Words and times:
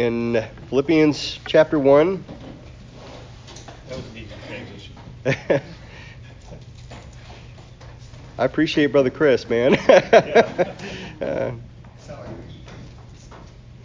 in 0.00 0.42
Philippians 0.70 1.40
chapter 1.44 1.78
1. 1.78 2.24
That 3.86 3.96
was 3.96 4.06
an 4.06 4.16
easy 4.16 4.28
transition. 4.48 5.62
I 8.38 8.44
appreciate 8.46 8.86
Brother 8.92 9.10
Chris, 9.10 9.46
man. 9.46 9.74
uh, 11.20 11.52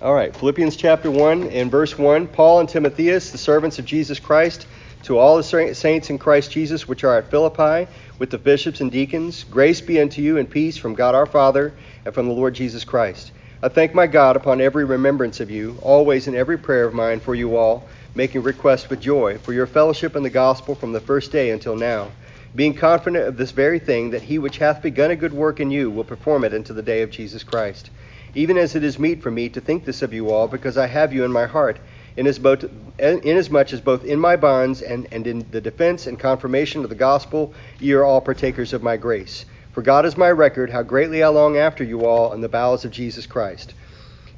all 0.01 0.13
right, 0.13 0.33
Philippians 0.33 0.78
chapter 0.78 1.12
1 1.12 1.47
and 1.47 1.70
verse 1.70 1.97
1. 1.97 2.28
Paul 2.28 2.62
and 2.62 2.70
Timotheus, 2.70 3.32
the 3.32 3.38
servants 3.38 3.78
of 3.78 3.84
Jesus 3.84 4.18
Christ, 4.18 4.68
to 5.04 5.18
all 5.18 5.36
the 5.36 5.44
saints 5.44 6.10
in 6.10 6.18
Christ 6.18 6.50
Jesus 6.50 6.88
which 6.88 7.04
are 7.04 7.18
at 7.18 7.29
Philippi, 7.29 7.92
with 8.20 8.29
the 8.29 8.38
bishops 8.38 8.79
and 8.79 8.90
deacons, 8.90 9.44
grace 9.44 9.82
be 9.82 10.00
unto 10.00 10.22
you 10.22 10.38
and 10.38 10.50
peace 10.50 10.78
from 10.78 10.94
God 10.94 11.13
our 11.13 11.26
Father 11.26 11.74
and 12.06 12.13
from 12.13 12.28
the 12.28 12.34
Lord 12.34 12.54
Jesus 12.54 12.86
Christ. 12.86 13.34
I 13.66 13.68
thank 13.68 13.96
my 13.96 14.06
God 14.06 14.36
upon 14.36 14.62
every 14.62 14.86
remembrance 14.86 15.40
of 15.40 15.50
you, 15.50 15.79
always 15.82 16.27
in 16.27 16.36
every 16.36 16.55
prayer 16.55 16.86
of 16.86 16.94
mine 16.94 17.20
for 17.20 17.34
you 17.34 17.58
all, 17.58 17.84
making 18.14 18.44
request 18.44 18.92
with 18.92 19.02
joy 19.02 19.40
for 19.40 19.54
your 19.54 19.66
fellowship 19.66 20.16
in 20.16 20.22
the 20.22 20.30
gospel 20.30 20.76
from 20.76 20.94
the 20.94 21.00
first 21.00 21.32
day 21.32 21.50
until 21.50 21.76
now, 21.76 22.12
being 22.56 22.76
confident 22.76 23.28
of 23.28 23.38
this 23.38 23.50
very 23.50 23.80
thing, 23.80 24.12
that 24.12 24.22
he 24.22 24.38
which 24.38 24.59
hath 24.59 24.84
begun 24.84 25.09
a 25.09 25.16
good 25.16 25.34
work 25.34 25.59
in 25.59 25.72
you 25.72 25.90
will 25.90 26.04
perform 26.04 26.44
it 26.44 26.54
unto 26.54 26.76
the 26.76 26.84
day 26.84 27.02
of 27.02 27.09
Jesus 27.09 27.44
Christ. 27.44 27.90
Even 28.36 28.56
as 28.56 28.76
it 28.76 28.84
is 28.84 29.00
meet 29.00 29.23
for 29.23 29.32
me 29.32 29.50
to 29.50 29.59
think 29.59 29.84
this 29.84 30.04
of 30.04 30.14
you 30.14 30.30
all, 30.30 30.48
because 30.48 30.78
I 30.78 30.86
have 30.86 31.12
you 31.12 31.23
in 31.23 31.32
my 31.32 31.48
heart, 31.48 31.80
inasmuch 32.18 33.73
as 33.73 33.82
both 33.82 34.06
in 34.06 34.20
my 34.20 34.36
bonds 34.36 34.84
and, 34.84 35.08
and 35.12 35.26
in 35.26 35.44
the 35.50 35.59
defense 35.59 36.06
and 36.06 36.20
confirmation 36.20 36.84
of 36.84 36.90
the 36.90 36.95
gospel 36.95 37.52
ye 37.80 37.94
are 37.94 38.04
all 38.04 38.22
partakers 38.22 38.73
of 38.73 38.84
my 38.84 38.95
grace. 38.95 39.44
For 39.76 39.82
God 39.82 40.06
is 40.06 40.16
my 40.16 40.32
record, 40.32 40.70
how 40.70 40.84
greatly 40.84 41.22
I 41.22 41.28
long 41.28 41.58
after 41.58 41.84
you 41.84 42.06
all 42.06 42.32
in 42.32 42.40
the 42.40 42.48
bowels 42.48 42.86
of 42.86 42.92
Jesus 42.92 43.26
Christ. 43.26 43.74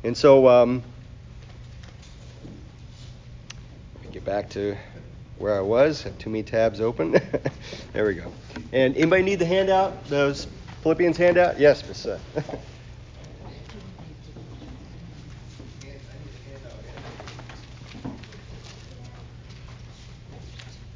And 0.04 0.18
so, 0.18 0.48
um, 0.48 0.82
get 4.12 4.26
back 4.26 4.50
to 4.50 4.76
where 5.38 5.56
I 5.56 5.62
was. 5.62 6.04
I 6.04 6.10
have 6.10 6.18
too 6.18 6.32
many 6.32 6.42
tabs 6.42 6.82
open. 6.82 7.12
there 7.94 8.08
we 8.08 8.16
go. 8.16 8.34
And 8.74 8.98
anybody 8.98 9.22
need 9.22 9.38
the 9.38 9.46
handout? 9.46 10.08
Those 10.08 10.48
Philippians 10.82 11.18
handout? 11.18 11.60
Yes, 11.60 11.88
Miss. 11.88 12.08
Uh, 12.08 12.20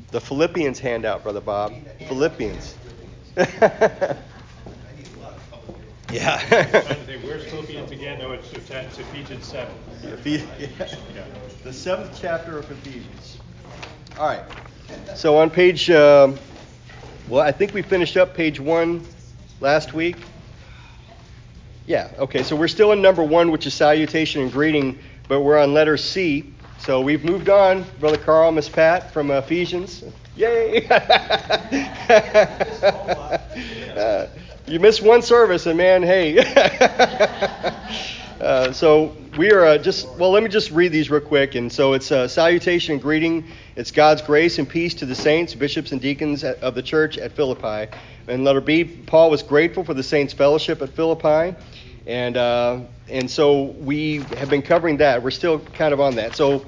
the 0.10 0.20
Philippians 0.20 0.80
handout, 0.80 1.22
Brother 1.22 1.42
Bob. 1.42 1.74
Philippians. 2.08 2.76
Yeah. 6.12 6.40
Where's 7.24 7.46
Philippians 7.46 7.92
again? 7.92 8.20
No, 8.20 8.32
it's, 8.32 8.52
it's, 8.54 8.70
it's 8.70 9.00
Ephesians 9.00 9.46
7. 9.46 9.74
yeah. 10.26 10.46
The 11.64 11.72
seventh 11.72 12.18
chapter 12.20 12.58
of 12.58 12.70
Ephesians. 12.70 13.38
All 14.18 14.28
right. 14.28 14.44
So 15.16 15.38
on 15.38 15.50
page, 15.50 15.90
uh, 15.90 16.34
well, 17.30 17.42
I 17.42 17.52
think 17.52 17.74
we 17.74 17.82
finished 17.82 18.18
up 18.18 18.34
page 18.34 18.60
one 18.60 19.06
last 19.62 19.94
week. 19.94 20.18
Yeah, 21.88 22.12
okay, 22.20 22.44
so 22.44 22.56
we're 22.56 22.68
still 22.68 22.92
in 22.92 23.02
number 23.02 23.24
one, 23.24 23.52
which 23.52 23.66
is 23.66 23.74
salutation 23.74 24.42
and 24.42 24.52
greeting, 24.52 25.00
but 25.28 25.42
we're 25.42 25.58
on 25.58 25.74
letter 25.74 25.98
C. 25.98 26.54
So 26.80 27.02
we've 27.02 27.24
moved 27.24 27.50
on, 27.50 27.86
Brother 28.00 28.18
Carl, 28.18 28.52
Miss 28.52 28.70
Pat, 28.70 29.12
from 29.12 29.32
Ephesians. 29.32 30.04
Yay! 30.36 30.88
you 34.72 34.80
miss 34.80 35.02
one 35.02 35.22
service, 35.22 35.66
and 35.66 35.78
man, 35.78 36.02
hey. 36.02 36.40
uh, 38.40 38.72
so 38.72 39.14
we 39.38 39.52
are 39.52 39.66
uh, 39.66 39.78
just, 39.78 40.08
well, 40.18 40.32
let 40.32 40.44
me 40.44 40.50
just 40.50 40.72
read 40.72 40.94
these 40.94 41.10
real 41.10 41.20
quick. 41.20 41.56
And 41.56 41.72
so 41.72 41.92
it's 41.92 42.10
a 42.10 42.30
salutation 42.30 42.94
and 42.94 43.02
greeting. 43.02 43.48
It's 43.76 43.92
God's 43.92 44.22
grace 44.22 44.60
and 44.60 44.70
peace 44.70 44.94
to 44.96 45.06
the 45.06 45.14
saints, 45.14 45.56
bishops, 45.56 45.92
and 45.92 46.00
deacons 46.00 46.46
of 46.46 46.74
the 46.74 46.82
church 46.82 47.18
at 47.18 47.34
Philippi. 47.34 47.94
And 48.28 48.46
letter 48.46 48.62
B, 48.62 48.86
Paul 48.86 49.30
was 49.30 49.44
grateful 49.44 49.84
for 49.84 49.94
the 49.94 50.04
saints' 50.04 50.32
fellowship 50.32 50.82
at 50.82 50.92
Philippi. 50.92 51.58
And, 52.08 52.38
uh, 52.38 52.80
and 53.10 53.30
so 53.30 53.64
we 53.64 54.20
have 54.38 54.50
been 54.50 54.62
covering 54.62 54.98
that. 54.98 55.22
We're 55.22 55.32
still 55.32 55.60
kind 55.60 55.94
of 55.94 56.00
on 56.00 56.16
that. 56.16 56.38
So 56.38 56.66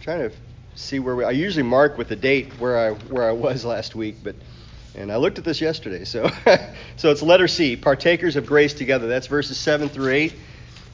trying 0.00 0.28
to 0.28 0.36
see 0.74 0.98
where 0.98 1.14
we, 1.14 1.24
I 1.24 1.30
usually 1.30 1.62
mark 1.62 1.96
with 1.96 2.08
the 2.08 2.16
date 2.16 2.54
where 2.54 2.76
I, 2.76 2.90
where 2.90 3.28
I 3.28 3.32
was 3.32 3.64
last 3.64 3.94
week, 3.94 4.16
but 4.24 4.34
and 4.94 5.12
I 5.12 5.16
looked 5.16 5.38
at 5.38 5.44
this 5.44 5.60
yesterday. 5.60 6.04
So, 6.04 6.30
so 6.96 7.10
it's 7.10 7.22
letter 7.22 7.48
C, 7.48 7.76
partakers 7.76 8.36
of 8.36 8.46
grace 8.46 8.74
together. 8.74 9.06
That's 9.06 9.26
verses 9.26 9.56
7 9.58 9.88
through 9.88 10.12
8. 10.12 10.34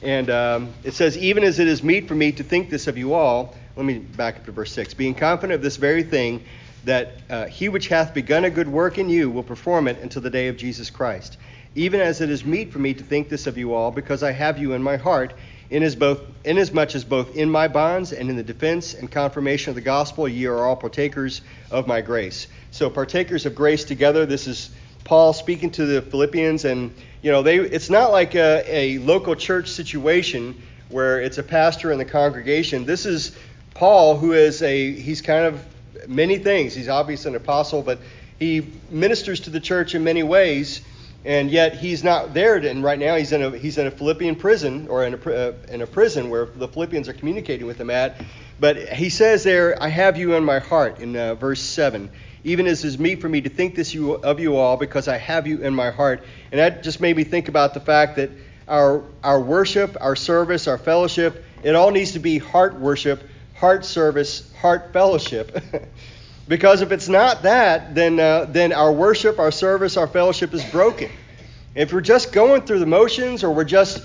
And 0.01 0.29
um, 0.29 0.73
it 0.83 0.93
says, 0.93 1.17
Even 1.17 1.43
as 1.43 1.59
it 1.59 1.67
is 1.67 1.81
meet 1.83 2.07
for 2.07 2.15
me 2.15 2.31
to 2.33 2.43
think 2.43 2.69
this 2.69 2.87
of 2.87 2.97
you 2.97 3.13
all, 3.13 3.55
let 3.75 3.85
me 3.85 3.99
back 3.99 4.37
up 4.37 4.45
to 4.45 4.51
verse 4.51 4.71
6. 4.71 4.93
Being 4.93 5.15
confident 5.15 5.53
of 5.53 5.61
this 5.61 5.77
very 5.77 6.03
thing, 6.03 6.43
that 6.83 7.13
uh, 7.29 7.45
he 7.47 7.69
which 7.69 7.87
hath 7.87 8.13
begun 8.13 8.45
a 8.45 8.49
good 8.49 8.67
work 8.67 8.97
in 8.97 9.09
you 9.09 9.29
will 9.29 9.43
perform 9.43 9.87
it 9.87 9.99
until 9.99 10.21
the 10.21 10.29
day 10.29 10.47
of 10.47 10.57
Jesus 10.57 10.89
Christ. 10.89 11.37
Even 11.75 11.99
as 11.99 12.21
it 12.21 12.29
is 12.29 12.45
meet 12.45 12.71
for 12.71 12.79
me 12.79 12.93
to 12.93 13.03
think 13.03 13.29
this 13.29 13.45
of 13.45 13.57
you 13.57 13.73
all, 13.73 13.91
because 13.91 14.23
I 14.23 14.31
have 14.31 14.57
you 14.57 14.73
in 14.73 14.81
my 14.81 14.97
heart, 14.97 15.33
inasmuch 15.69 15.83
as 15.83 15.95
both 15.95 16.21
in 16.45 16.57
as 16.57 16.71
much 16.71 16.95
as 16.95 17.03
both 17.03 17.35
in 17.35 17.49
my 17.49 17.67
bonds 17.67 18.13
and 18.13 18.29
in 18.29 18.35
the 18.35 18.43
defense 18.43 18.93
and 18.93 19.11
confirmation 19.11 19.69
of 19.69 19.75
the 19.75 19.81
gospel 19.81 20.27
ye 20.27 20.45
are 20.45 20.65
all 20.65 20.75
partakers 20.75 21.41
of 21.71 21.87
my 21.87 22.01
grace. 22.01 22.47
So 22.71 22.89
partakers 22.89 23.45
of 23.45 23.55
grace 23.55 23.83
together. 23.83 24.25
This 24.25 24.47
is 24.47 24.69
Paul 25.03 25.33
speaking 25.33 25.71
to 25.71 25.85
the 25.85 26.01
Philippians, 26.01 26.65
and 26.65 26.93
you 27.21 27.31
know 27.31 27.41
they. 27.41 27.57
It's 27.57 27.89
not 27.89 28.11
like 28.11 28.35
a, 28.35 28.63
a 28.67 28.97
local 28.99 29.35
church 29.35 29.69
situation 29.69 30.61
where 30.89 31.21
it's 31.21 31.37
a 31.37 31.43
pastor 31.43 31.91
and 31.91 31.99
the 31.99 32.05
congregation. 32.05 32.85
This 32.85 33.05
is 33.05 33.37
Paul, 33.73 34.17
who 34.17 34.33
is 34.33 34.61
a 34.61 34.91
he's 34.91 35.21
kind 35.21 35.45
of 35.45 35.65
many 36.07 36.37
things. 36.37 36.73
He's 36.73 36.89
obviously 36.89 37.29
an 37.29 37.35
apostle, 37.35 37.81
but 37.81 37.99
he 38.39 38.67
ministers 38.89 39.41
to 39.41 39.49
the 39.49 39.59
church 39.59 39.95
in 39.95 40.03
many 40.03 40.23
ways 40.23 40.81
and 41.27 41.51
yet 41.51 41.75
he's 41.75 42.05
not 42.05 42.33
there. 42.33 42.55
And 42.55 42.81
right 42.81 42.97
now 42.97 43.17
he's 43.17 43.33
in 43.33 43.43
a 43.43 43.55
he's 43.55 43.77
in 43.77 43.85
a 43.85 43.91
Philippian 43.91 44.35
prison 44.35 44.87
or 44.87 45.05
in 45.05 45.13
a 45.13 45.17
uh, 45.17 45.53
in 45.69 45.81
a 45.81 45.87
prison 45.87 46.29
where 46.29 46.45
the 46.45 46.69
Philippians 46.69 47.09
are 47.09 47.13
communicating 47.13 47.67
with 47.67 47.79
him 47.79 47.89
at. 47.89 48.15
But 48.59 48.93
he 48.93 49.09
says 49.09 49.43
there, 49.43 49.81
"I 49.83 49.89
have 49.89 50.17
you 50.17 50.35
in 50.35 50.45
my 50.45 50.59
heart." 50.59 50.99
In 50.99 51.15
uh, 51.17 51.35
verse 51.35 51.61
seven, 51.61 52.09
even 52.45 52.65
as 52.65 52.85
is 52.85 52.97
meet 52.97 53.19
for 53.19 53.27
me 53.27 53.41
to 53.41 53.49
think 53.49 53.75
this 53.75 53.93
you, 53.93 54.13
of 54.13 54.39
you 54.39 54.55
all, 54.55 54.77
because 54.77 55.09
I 55.09 55.17
have 55.17 55.45
you 55.45 55.61
in 55.63 55.75
my 55.75 55.91
heart. 55.91 56.23
And 56.51 56.59
that 56.59 56.81
just 56.81 57.01
made 57.01 57.17
me 57.17 57.25
think 57.25 57.49
about 57.49 57.73
the 57.73 57.81
fact 57.81 58.15
that 58.15 58.31
our 58.69 59.03
our 59.21 59.41
worship, 59.41 59.97
our 59.99 60.15
service, 60.15 60.65
our 60.65 60.77
fellowship, 60.77 61.43
it 61.61 61.75
all 61.75 61.91
needs 61.91 62.13
to 62.13 62.19
be 62.19 62.37
heart 62.37 62.79
worship, 62.79 63.21
heart 63.53 63.83
service, 63.83 64.49
heart 64.61 64.93
fellowship. 64.93 65.61
Because 66.47 66.81
if 66.81 66.91
it's 66.91 67.09
not 67.09 67.43
that, 67.43 67.93
then, 67.93 68.19
uh, 68.19 68.45
then 68.45 68.71
our 68.71 68.91
worship, 68.91 69.37
our 69.37 69.51
service, 69.51 69.97
our 69.97 70.07
fellowship 70.07 70.53
is 70.53 70.63
broken. 70.65 71.11
If 71.75 71.91
we're 71.91 72.01
just 72.01 72.31
going 72.31 72.61
through 72.61 72.79
the 72.79 72.85
motions 72.85 73.43
or 73.43 73.53
we're 73.53 73.65
just, 73.65 74.01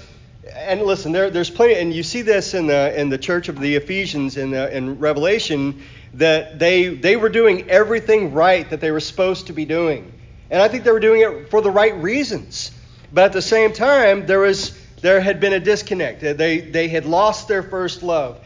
and 0.53 0.83
listen, 0.83 1.13
there, 1.13 1.31
there's 1.31 1.51
plenty, 1.51 1.75
and 1.75 1.93
you 1.93 2.03
see 2.03 2.23
this 2.23 2.55
in 2.55 2.67
the, 2.67 2.99
in 3.01 3.09
the 3.09 3.19
church 3.19 3.49
of 3.49 3.61
the 3.61 3.77
Ephesians 3.77 4.37
in, 4.37 4.51
the, 4.51 4.77
in 4.77 4.99
Revelation, 4.99 5.83
that 6.15 6.59
they, 6.59 6.89
they 6.89 7.17
were 7.17 7.29
doing 7.29 7.71
everything 7.71 8.35
right 8.35 8.69
that 8.71 8.81
they 8.81 8.91
were 8.91 9.01
supposed 9.01 9.47
to 9.47 9.53
be 9.53 9.65
doing. 9.65 10.13
And 10.51 10.61
I 10.61 10.69
think 10.69 10.85
they 10.85 10.91
were 10.91 11.01
doing 11.01 11.23
it 11.23 11.49
for 11.51 11.61
the 11.61 11.71
right 11.71 11.97
reasons. 11.97 12.73
But 13.13 13.27
at 13.27 13.33
the 13.33 13.43
same 13.43 13.73
time, 13.73 14.27
there, 14.27 14.41
was, 14.41 14.77
there 15.01 15.21
had 15.21 15.39
been 15.41 15.53
a 15.53 15.61
disconnect. 15.61 16.21
They, 16.21 16.61
they 16.61 16.89
had 16.89 17.07
lost 17.07 17.47
their 17.47 17.63
first 17.63 18.03
love. 18.03 18.45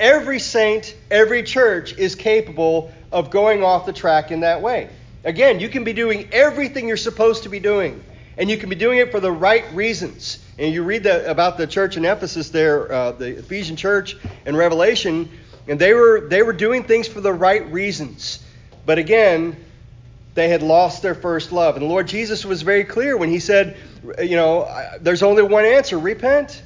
Every 0.00 0.38
saint, 0.38 0.94
every 1.10 1.42
church 1.42 1.96
is 1.98 2.14
capable 2.14 2.92
of 3.10 3.30
going 3.30 3.64
off 3.64 3.86
the 3.86 3.92
track 3.92 4.30
in 4.30 4.40
that 4.40 4.62
way. 4.62 4.90
Again, 5.24 5.60
you 5.60 5.68
can 5.68 5.84
be 5.84 5.92
doing 5.92 6.28
everything 6.32 6.86
you're 6.86 6.96
supposed 6.96 7.42
to 7.42 7.48
be 7.48 7.58
doing, 7.58 8.02
and 8.36 8.48
you 8.48 8.56
can 8.56 8.68
be 8.68 8.76
doing 8.76 8.98
it 8.98 9.10
for 9.10 9.20
the 9.20 9.32
right 9.32 9.64
reasons. 9.74 10.38
And 10.58 10.72
you 10.72 10.82
read 10.84 11.02
the, 11.02 11.28
about 11.28 11.58
the 11.58 11.66
church 11.66 11.96
in 11.96 12.04
Ephesus 12.04 12.50
there, 12.50 12.92
uh, 12.92 13.12
the 13.12 13.38
Ephesian 13.38 13.76
church 13.76 14.16
in 14.46 14.56
Revelation, 14.56 15.28
and 15.66 15.78
they 15.78 15.92
were 15.94 16.28
they 16.28 16.42
were 16.42 16.52
doing 16.52 16.84
things 16.84 17.08
for 17.08 17.20
the 17.20 17.32
right 17.32 17.70
reasons. 17.72 18.44
But 18.86 18.98
again, 18.98 19.56
they 20.34 20.48
had 20.48 20.62
lost 20.62 21.02
their 21.02 21.16
first 21.16 21.50
love. 21.50 21.74
And 21.74 21.84
the 21.84 21.88
Lord 21.88 22.06
Jesus 22.06 22.44
was 22.44 22.62
very 22.62 22.84
clear 22.84 23.16
when 23.16 23.28
he 23.28 23.40
said, 23.40 23.76
you 24.22 24.36
know, 24.36 24.68
there's 25.00 25.24
only 25.24 25.42
one 25.42 25.64
answer 25.64 25.98
repent. 25.98 26.62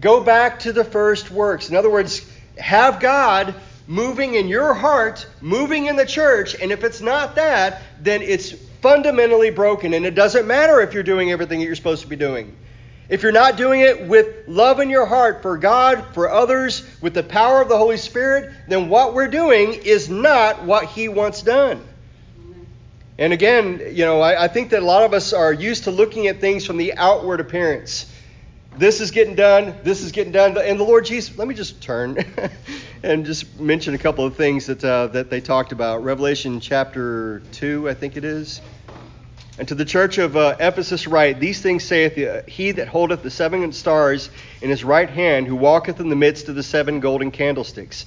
Go 0.00 0.24
back 0.24 0.60
to 0.60 0.72
the 0.72 0.82
first 0.82 1.30
works. 1.30 1.68
In 1.68 1.76
other 1.76 1.90
words, 1.90 2.26
have 2.58 3.00
God 3.00 3.54
moving 3.86 4.34
in 4.34 4.48
your 4.48 4.74
heart, 4.74 5.26
moving 5.40 5.86
in 5.86 5.96
the 5.96 6.06
church, 6.06 6.54
and 6.54 6.70
if 6.72 6.84
it's 6.84 7.00
not 7.00 7.34
that, 7.34 7.82
then 8.00 8.22
it's 8.22 8.52
fundamentally 8.80 9.50
broken. 9.50 9.94
And 9.94 10.06
it 10.06 10.14
doesn't 10.14 10.46
matter 10.46 10.80
if 10.80 10.94
you're 10.94 11.02
doing 11.02 11.30
everything 11.30 11.60
that 11.60 11.66
you're 11.66 11.74
supposed 11.74 12.02
to 12.02 12.08
be 12.08 12.16
doing. 12.16 12.56
If 13.08 13.22
you're 13.22 13.32
not 13.32 13.56
doing 13.56 13.80
it 13.80 14.06
with 14.06 14.48
love 14.48 14.80
in 14.80 14.88
your 14.88 15.06
heart 15.06 15.42
for 15.42 15.58
God, 15.58 16.14
for 16.14 16.30
others, 16.30 16.82
with 17.00 17.14
the 17.14 17.22
power 17.22 17.60
of 17.60 17.68
the 17.68 17.76
Holy 17.76 17.96
Spirit, 17.96 18.52
then 18.68 18.88
what 18.88 19.14
we're 19.14 19.28
doing 19.28 19.74
is 19.74 20.08
not 20.08 20.64
what 20.64 20.86
He 20.86 21.08
wants 21.08 21.42
done. 21.42 21.82
And 23.18 23.32
again, 23.32 23.80
you 23.92 24.04
know, 24.04 24.20
I, 24.20 24.44
I 24.44 24.48
think 24.48 24.70
that 24.70 24.82
a 24.82 24.86
lot 24.86 25.04
of 25.04 25.12
us 25.12 25.32
are 25.32 25.52
used 25.52 25.84
to 25.84 25.90
looking 25.90 26.28
at 26.28 26.40
things 26.40 26.64
from 26.64 26.76
the 26.76 26.94
outward 26.94 27.40
appearance. 27.40 28.11
This 28.76 29.00
is 29.00 29.10
getting 29.10 29.34
done, 29.34 29.74
this 29.82 30.02
is 30.02 30.12
getting 30.12 30.32
done. 30.32 30.56
And 30.56 30.80
the 30.80 30.84
Lord 30.84 31.04
Jesus, 31.04 31.36
let 31.36 31.46
me 31.46 31.54
just 31.54 31.82
turn 31.82 32.16
and 33.02 33.24
just 33.26 33.60
mention 33.60 33.94
a 33.94 33.98
couple 33.98 34.24
of 34.24 34.36
things 34.36 34.66
that, 34.66 34.82
uh, 34.82 35.08
that 35.08 35.30
they 35.30 35.40
talked 35.40 35.72
about. 35.72 36.02
Revelation 36.02 36.60
chapter 36.60 37.40
2, 37.52 37.88
I 37.88 37.94
think 37.94 38.16
it 38.16 38.24
is. 38.24 38.60
And 39.58 39.68
to 39.68 39.74
the 39.74 39.84
church 39.84 40.16
of 40.16 40.36
uh, 40.36 40.56
Ephesus 40.58 41.06
write, 41.06 41.38
These 41.38 41.60
things 41.60 41.84
saith 41.84 42.14
the, 42.14 42.44
he 42.48 42.72
that 42.72 42.88
holdeth 42.88 43.22
the 43.22 43.30
seven 43.30 43.70
stars 43.72 44.30
in 44.62 44.70
his 44.70 44.82
right 44.82 45.10
hand, 45.10 45.46
who 45.46 45.56
walketh 45.56 46.00
in 46.00 46.08
the 46.08 46.16
midst 46.16 46.48
of 46.48 46.54
the 46.54 46.62
seven 46.62 47.00
golden 47.00 47.30
candlesticks. 47.30 48.06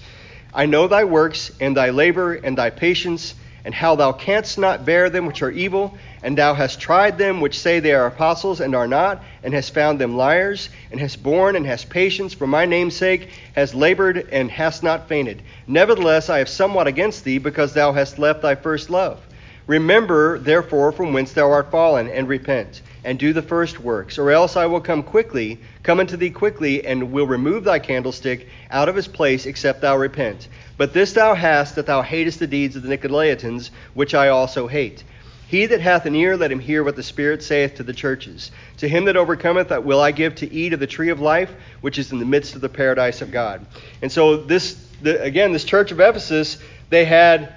I 0.53 0.65
know 0.65 0.87
thy 0.87 1.03
works, 1.03 1.51
and 1.59 1.77
thy 1.77 1.91
labor, 1.91 2.33
and 2.33 2.57
thy 2.57 2.71
patience, 2.71 3.35
and 3.65 3.73
how 3.73 3.95
thou 3.95 4.13
canst 4.13 4.59
not 4.59 4.85
bear 4.85 5.09
them 5.09 5.25
which 5.25 5.41
are 5.41 5.49
evil, 5.49 5.97
and 6.21 6.37
thou 6.37 6.53
hast 6.53 6.79
tried 6.79 7.17
them 7.17 7.41
which 7.41 7.59
say 7.59 7.79
they 7.79 7.93
are 7.93 8.05
apostles 8.05 8.61
and 8.61 8.75
are 8.75 8.87
not, 8.87 9.23
and 9.43 9.53
hast 9.53 9.73
found 9.73 9.99
them 9.99 10.15
liars, 10.15 10.69
and 10.91 10.99
hast 10.99 11.21
borne 11.23 11.55
and 11.55 11.65
hast 11.65 11.89
patience 11.89 12.33
for 12.33 12.45
my 12.45 12.65
name's 12.65 12.95
sake, 12.95 13.29
hast 13.55 13.73
labored 13.73 14.29
and 14.31 14.51
hast 14.51 14.83
not 14.83 15.09
fainted. 15.09 15.41
Nevertheless, 15.65 16.29
I 16.29 16.37
have 16.37 16.47
somewhat 16.47 16.85
against 16.85 17.23
thee, 17.23 17.39
because 17.39 17.73
thou 17.73 17.91
hast 17.91 18.19
left 18.19 18.43
thy 18.43 18.53
first 18.53 18.91
love. 18.91 19.19
Remember, 19.65 20.37
therefore, 20.37 20.91
from 20.91 21.11
whence 21.11 21.33
thou 21.33 21.51
art 21.51 21.71
fallen, 21.71 22.07
and 22.07 22.29
repent, 22.29 22.83
and 23.05 23.19
do 23.19 23.31
the 23.31 23.41
first 23.41 23.79
works, 23.79 24.17
or 24.17 24.31
else 24.31 24.57
I 24.57 24.65
will 24.65 24.81
come 24.81 25.03
quickly, 25.03 25.59
come 25.83 25.99
unto 25.99 26.17
thee 26.17 26.31
quickly, 26.31 26.85
and 26.85 27.11
will 27.11 27.27
remove 27.27 27.63
thy 27.63 27.79
candlestick 27.79 28.47
out 28.71 28.89
of 28.89 28.95
his 28.95 29.07
place, 29.07 29.45
except 29.45 29.81
thou 29.81 29.95
repent. 29.95 30.47
But 30.75 30.91
this 30.91 31.13
thou 31.13 31.35
hast, 31.35 31.75
that 31.75 31.85
thou 31.85 32.01
hatest 32.01 32.39
the 32.39 32.47
deeds 32.47 32.75
of 32.75 32.83
the 32.83 32.97
Nicolaitans, 32.97 33.69
which 33.93 34.15
I 34.15 34.29
also 34.29 34.67
hate. 34.67 35.03
He 35.47 35.67
that 35.67 35.79
hath 35.79 36.07
an 36.07 36.15
ear, 36.15 36.35
let 36.35 36.51
him 36.51 36.59
hear 36.59 36.83
what 36.83 36.95
the 36.95 37.03
Spirit 37.03 37.43
saith 37.43 37.75
to 37.75 37.83
the 37.83 37.93
churches. 37.93 38.51
To 38.77 38.89
him 38.89 39.05
that 39.05 39.15
overcometh, 39.15 39.69
will 39.83 40.01
I 40.01 40.11
give 40.11 40.33
to 40.35 40.51
eat 40.51 40.73
of 40.73 40.79
the 40.79 40.87
tree 40.87 41.09
of 41.09 41.21
life, 41.21 41.53
which 41.81 41.99
is 41.99 42.11
in 42.11 42.17
the 42.17 42.25
midst 42.25 42.55
of 42.55 42.61
the 42.61 42.69
paradise 42.69 43.21
of 43.21 43.31
God. 43.31 43.65
And 44.01 44.11
so, 44.11 44.37
this, 44.37 44.73
the, 45.03 45.21
again, 45.21 45.53
this 45.53 45.63
church 45.63 45.91
of 45.91 45.99
Ephesus, 45.99 46.57
they 46.89 47.05
had 47.05 47.53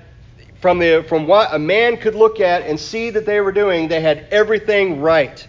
from, 0.61 0.79
the, 0.79 1.05
from 1.09 1.27
what 1.27 1.55
a 1.55 1.59
man 1.59 1.97
could 1.97 2.15
look 2.15 2.41
at 2.41 2.63
and 2.63 2.79
see 2.79 3.11
that 3.11 3.27
they 3.27 3.41
were 3.41 3.53
doing, 3.53 3.89
they 3.89 4.01
had 4.01 4.27
everything 4.31 5.01
right. 5.01 5.47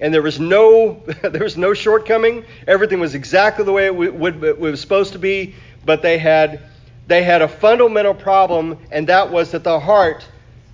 And 0.00 0.12
there 0.12 0.22
was 0.22 0.40
no, 0.40 1.02
there 1.22 1.42
was 1.42 1.56
no 1.56 1.74
shortcoming. 1.74 2.44
Everything 2.66 3.00
was 3.00 3.14
exactly 3.14 3.64
the 3.64 3.72
way 3.72 3.86
it, 3.86 3.94
would, 3.94 4.42
it 4.44 4.58
was 4.58 4.80
supposed 4.80 5.12
to 5.12 5.18
be. 5.18 5.54
But 5.84 6.02
they 6.02 6.18
had, 6.18 6.60
they 7.06 7.22
had 7.22 7.42
a 7.42 7.48
fundamental 7.48 8.14
problem, 8.14 8.78
and 8.90 9.08
that 9.08 9.30
was 9.30 9.52
that 9.52 9.64
the 9.64 9.80
heart 9.80 10.26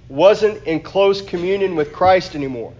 wasn't 0.08 0.64
in 0.64 0.80
close 0.80 1.22
communion 1.22 1.76
with 1.76 1.92
Christ 1.92 2.34
anymore. 2.34 2.72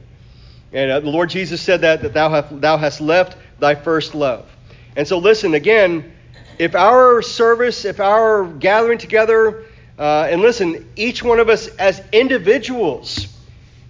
And 0.73 0.91
uh, 0.91 1.01
the 1.01 1.11
Lord 1.11 1.31
Jesus 1.31 1.61
said 1.61 1.81
that, 1.83 2.03
that 2.03 2.13
thou, 2.13 2.31
have, 2.31 2.61
thou 2.61 2.77
hast 2.77 3.01
left 3.01 3.37
thy 3.59 3.75
first 3.75 4.15
love. 4.15 4.49
And 4.97 5.07
so, 5.07 5.19
listen, 5.19 5.55
again, 5.55 6.13
if 6.59 6.75
our 6.75 7.23
service, 7.23 7.85
if 7.85 8.01
our 8.01 8.47
gathering 8.47 8.99
together, 8.99 9.65
uh, 9.99 10.29
and 10.31 10.43
listen, 10.43 10.89
each 10.97 11.23
one 11.23 11.41
of 11.41 11.49
us 11.49 11.69
as 11.69 12.03
individuals, 12.13 13.29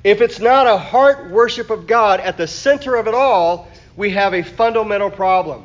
if 0.04 0.20
it's 0.20 0.38
not 0.38 0.66
a 0.66 0.78
heart 0.78 1.30
worship 1.30 1.70
of 1.70 1.86
God 1.86 2.20
at 2.20 2.36
the 2.36 2.46
center 2.46 2.94
of 2.94 3.08
it 3.08 3.14
all, 3.14 3.68
we 3.96 4.10
have 4.10 4.34
a 4.34 4.42
fundamental 4.42 5.10
problem. 5.10 5.64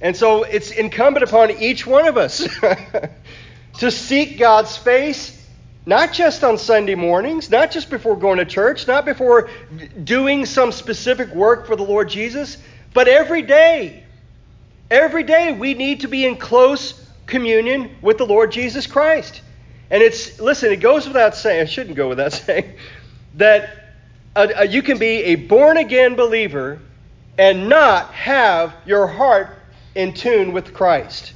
And 0.00 0.16
so 0.16 0.44
it's 0.44 0.70
incumbent 0.70 1.24
upon 1.24 1.50
each 1.50 1.84
one 1.84 2.06
of 2.06 2.16
us 2.16 2.46
to 3.78 3.90
seek 3.90 4.38
God's 4.38 4.76
face, 4.76 5.34
not 5.84 6.12
just 6.12 6.44
on 6.44 6.56
Sunday 6.56 6.94
mornings, 6.94 7.50
not 7.50 7.72
just 7.72 7.90
before 7.90 8.14
going 8.14 8.38
to 8.38 8.44
church, 8.44 8.86
not 8.86 9.04
before 9.04 9.50
doing 10.04 10.46
some 10.46 10.70
specific 10.70 11.34
work 11.34 11.66
for 11.66 11.74
the 11.74 11.82
Lord 11.82 12.08
Jesus, 12.08 12.58
but 12.94 13.08
every 13.08 13.42
day. 13.42 14.04
Every 14.90 15.24
day 15.24 15.52
we 15.52 15.74
need 15.74 16.00
to 16.00 16.08
be 16.08 16.24
in 16.24 16.36
close 16.36 17.07
communion 17.28 17.96
with 18.02 18.18
the 18.18 18.26
Lord 18.26 18.50
Jesus 18.50 18.86
Christ. 18.86 19.42
And 19.90 20.02
it's, 20.02 20.40
listen, 20.40 20.72
it 20.72 20.80
goes 20.80 21.06
without 21.06 21.34
saying, 21.34 21.62
it 21.62 21.70
shouldn't 21.70 21.96
go 21.96 22.08
without 22.08 22.32
saying, 22.44 22.74
that 23.34 23.70
a, 24.34 24.48
a, 24.56 24.66
you 24.66 24.82
can 24.82 24.98
be 24.98 25.24
a 25.24 25.34
born 25.36 25.76
again 25.76 26.16
believer 26.16 26.80
and 27.38 27.68
not 27.68 28.12
have 28.12 28.74
your 28.84 29.06
heart 29.06 29.56
in 29.94 30.12
tune 30.12 30.52
with 30.52 30.74
Christ. 30.74 31.32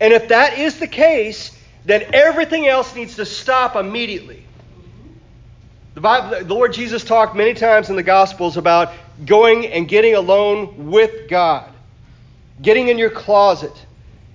And 0.00 0.12
if 0.12 0.28
that 0.28 0.58
is 0.58 0.78
the 0.78 0.86
case, 0.86 1.56
then 1.84 2.04
everything 2.12 2.66
else 2.66 2.94
needs 2.94 3.16
to 3.16 3.24
stop 3.24 3.76
immediately. 3.76 4.42
The, 5.94 6.00
Bible, 6.00 6.44
the 6.44 6.54
Lord 6.54 6.74
Jesus 6.74 7.04
talked 7.04 7.34
many 7.34 7.54
times 7.54 7.88
in 7.88 7.96
the 7.96 8.02
Gospels 8.02 8.56
about 8.56 8.92
going 9.24 9.66
and 9.66 9.88
getting 9.88 10.14
alone 10.14 10.90
with 10.90 11.28
God, 11.30 11.72
getting 12.60 12.88
in 12.88 12.98
your 12.98 13.08
closet, 13.08 13.85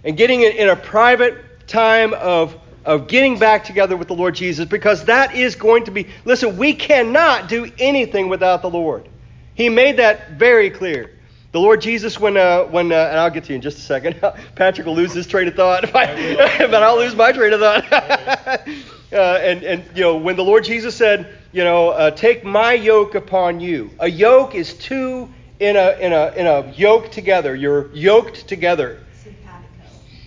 and 0.04 0.18
getting 0.18 0.42
it 0.42 0.56
in 0.56 0.70
a 0.70 0.76
private 0.76 1.68
time 1.68 2.14
of, 2.14 2.56
of 2.86 3.08
getting 3.08 3.40
back 3.40 3.64
together 3.64 3.96
with 3.96 4.08
the 4.08 4.16
Lord 4.16 4.36
Jesus 4.36 4.66
because 4.66 5.06
that 5.06 5.36
is 5.36 5.56
going 5.56 5.86
to 5.86 5.92
be, 5.92 6.08
listen, 6.26 6.58
we 6.58 6.74
cannot 6.74 7.50
do 7.50 7.72
anything 7.78 8.30
without 8.30 8.62
the 8.62 8.70
Lord. 8.70 9.08
He 9.54 9.70
made 9.70 9.98
that 9.98 10.32
very 10.32 10.70
clear. 10.70 11.12
The 11.52 11.60
Lord 11.60 11.82
Jesus, 11.82 12.18
when, 12.18 12.38
uh, 12.38 12.64
when 12.64 12.94
uh, 12.94 12.96
and 12.96 13.20
I'll 13.20 13.30
get 13.30 13.44
to 13.46 13.50
you 13.50 13.56
in 13.56 13.62
just 13.62 13.78
a 13.78 13.82
second. 13.82 14.22
Patrick 14.56 14.88
will 14.88 14.96
lose 14.96 15.14
his 15.14 15.28
train 15.28 15.50
of 15.50 15.56
thought, 15.56 15.82
but 15.92 16.74
I'll 16.76 16.98
lose 16.98 17.16
my 17.16 17.32
train 17.34 17.52
of 17.54 17.60
thought. 17.60 17.92
uh, 17.92 19.16
and, 19.16 19.64
and, 19.64 19.84
you 19.94 20.02
know, 20.02 20.16
when 20.16 20.38
the 20.38 20.44
Lord 20.44 20.64
Jesus 20.64 20.96
said, 20.96 21.38
you 21.52 21.66
know, 21.66 21.90
uh, 21.90 22.12
take 22.12 22.46
my 22.46 22.74
yoke 22.74 23.16
upon 23.16 23.60
you. 23.60 23.92
A 24.00 24.10
yoke 24.10 24.56
is 24.56 24.74
two 24.74 25.30
in 25.60 25.76
a, 25.76 25.92
in 26.00 26.14
a, 26.14 26.32
in 26.38 26.48
a 26.48 26.72
yoke 26.72 27.12
together. 27.12 27.54
You're 27.54 27.94
yoked 27.94 28.48
together. 28.48 29.00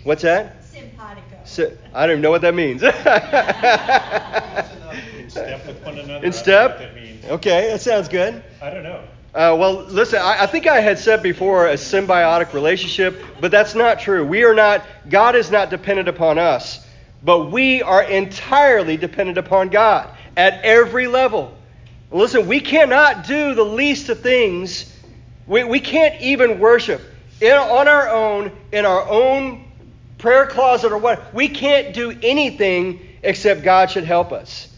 What's 0.04 0.22
that? 0.22 0.64
Simpatico. 0.64 1.36
Si- 1.44 1.68
I 1.94 2.06
don't 2.06 2.12
even 2.12 2.22
know 2.22 2.30
what 2.30 2.42
that 2.42 2.54
means. 2.54 2.82
In 2.82 2.90
step 5.30 5.66
with 5.66 5.82
one 5.82 5.98
another. 5.98 6.04
In 6.04 6.04
I 6.04 6.08
don't 6.08 6.22
know 6.22 6.30
step? 6.30 6.78
that. 6.78 7.30
Okay, 7.32 7.70
that 7.70 7.80
sounds 7.80 8.08
good. 8.08 8.42
I 8.60 8.70
don't 8.70 8.82
know. 8.82 9.02
Uh, 9.34 9.56
well, 9.58 9.84
listen, 9.84 10.20
I, 10.20 10.42
I 10.42 10.46
think 10.46 10.66
I 10.66 10.80
had 10.80 10.98
said 10.98 11.22
before 11.22 11.68
a 11.68 11.74
symbiotic 11.74 12.52
relationship, 12.52 13.18
but 13.40 13.50
that's 13.50 13.74
not 13.74 13.98
true. 13.98 14.24
We 14.24 14.44
are 14.44 14.54
not, 14.54 14.84
God 15.08 15.34
is 15.34 15.50
not 15.50 15.70
dependent 15.70 16.08
upon 16.08 16.38
us, 16.38 16.86
but 17.22 17.50
we 17.50 17.82
are 17.82 18.02
entirely 18.02 18.96
dependent 18.98 19.38
upon 19.38 19.70
God 19.70 20.10
at 20.36 20.60
every 20.62 21.06
level. 21.08 21.56
Listen, 22.12 22.46
we 22.46 22.60
cannot 22.60 23.26
do 23.26 23.54
the 23.54 23.64
least 23.64 24.08
of 24.10 24.20
things. 24.20 24.92
We, 25.46 25.64
we 25.64 25.80
can't 25.80 26.20
even 26.20 26.60
worship 26.60 27.00
in, 27.40 27.54
on 27.54 27.88
our 27.88 28.08
own, 28.08 28.52
in 28.70 28.86
our 28.86 29.08
own 29.08 29.63
prayer 30.24 30.46
closet 30.46 30.90
or 30.90 30.96
what. 30.96 31.34
We 31.34 31.50
can't 31.50 31.92
do 31.92 32.18
anything 32.22 33.06
except 33.22 33.62
God 33.62 33.90
should 33.90 34.04
help 34.04 34.32
us. 34.32 34.72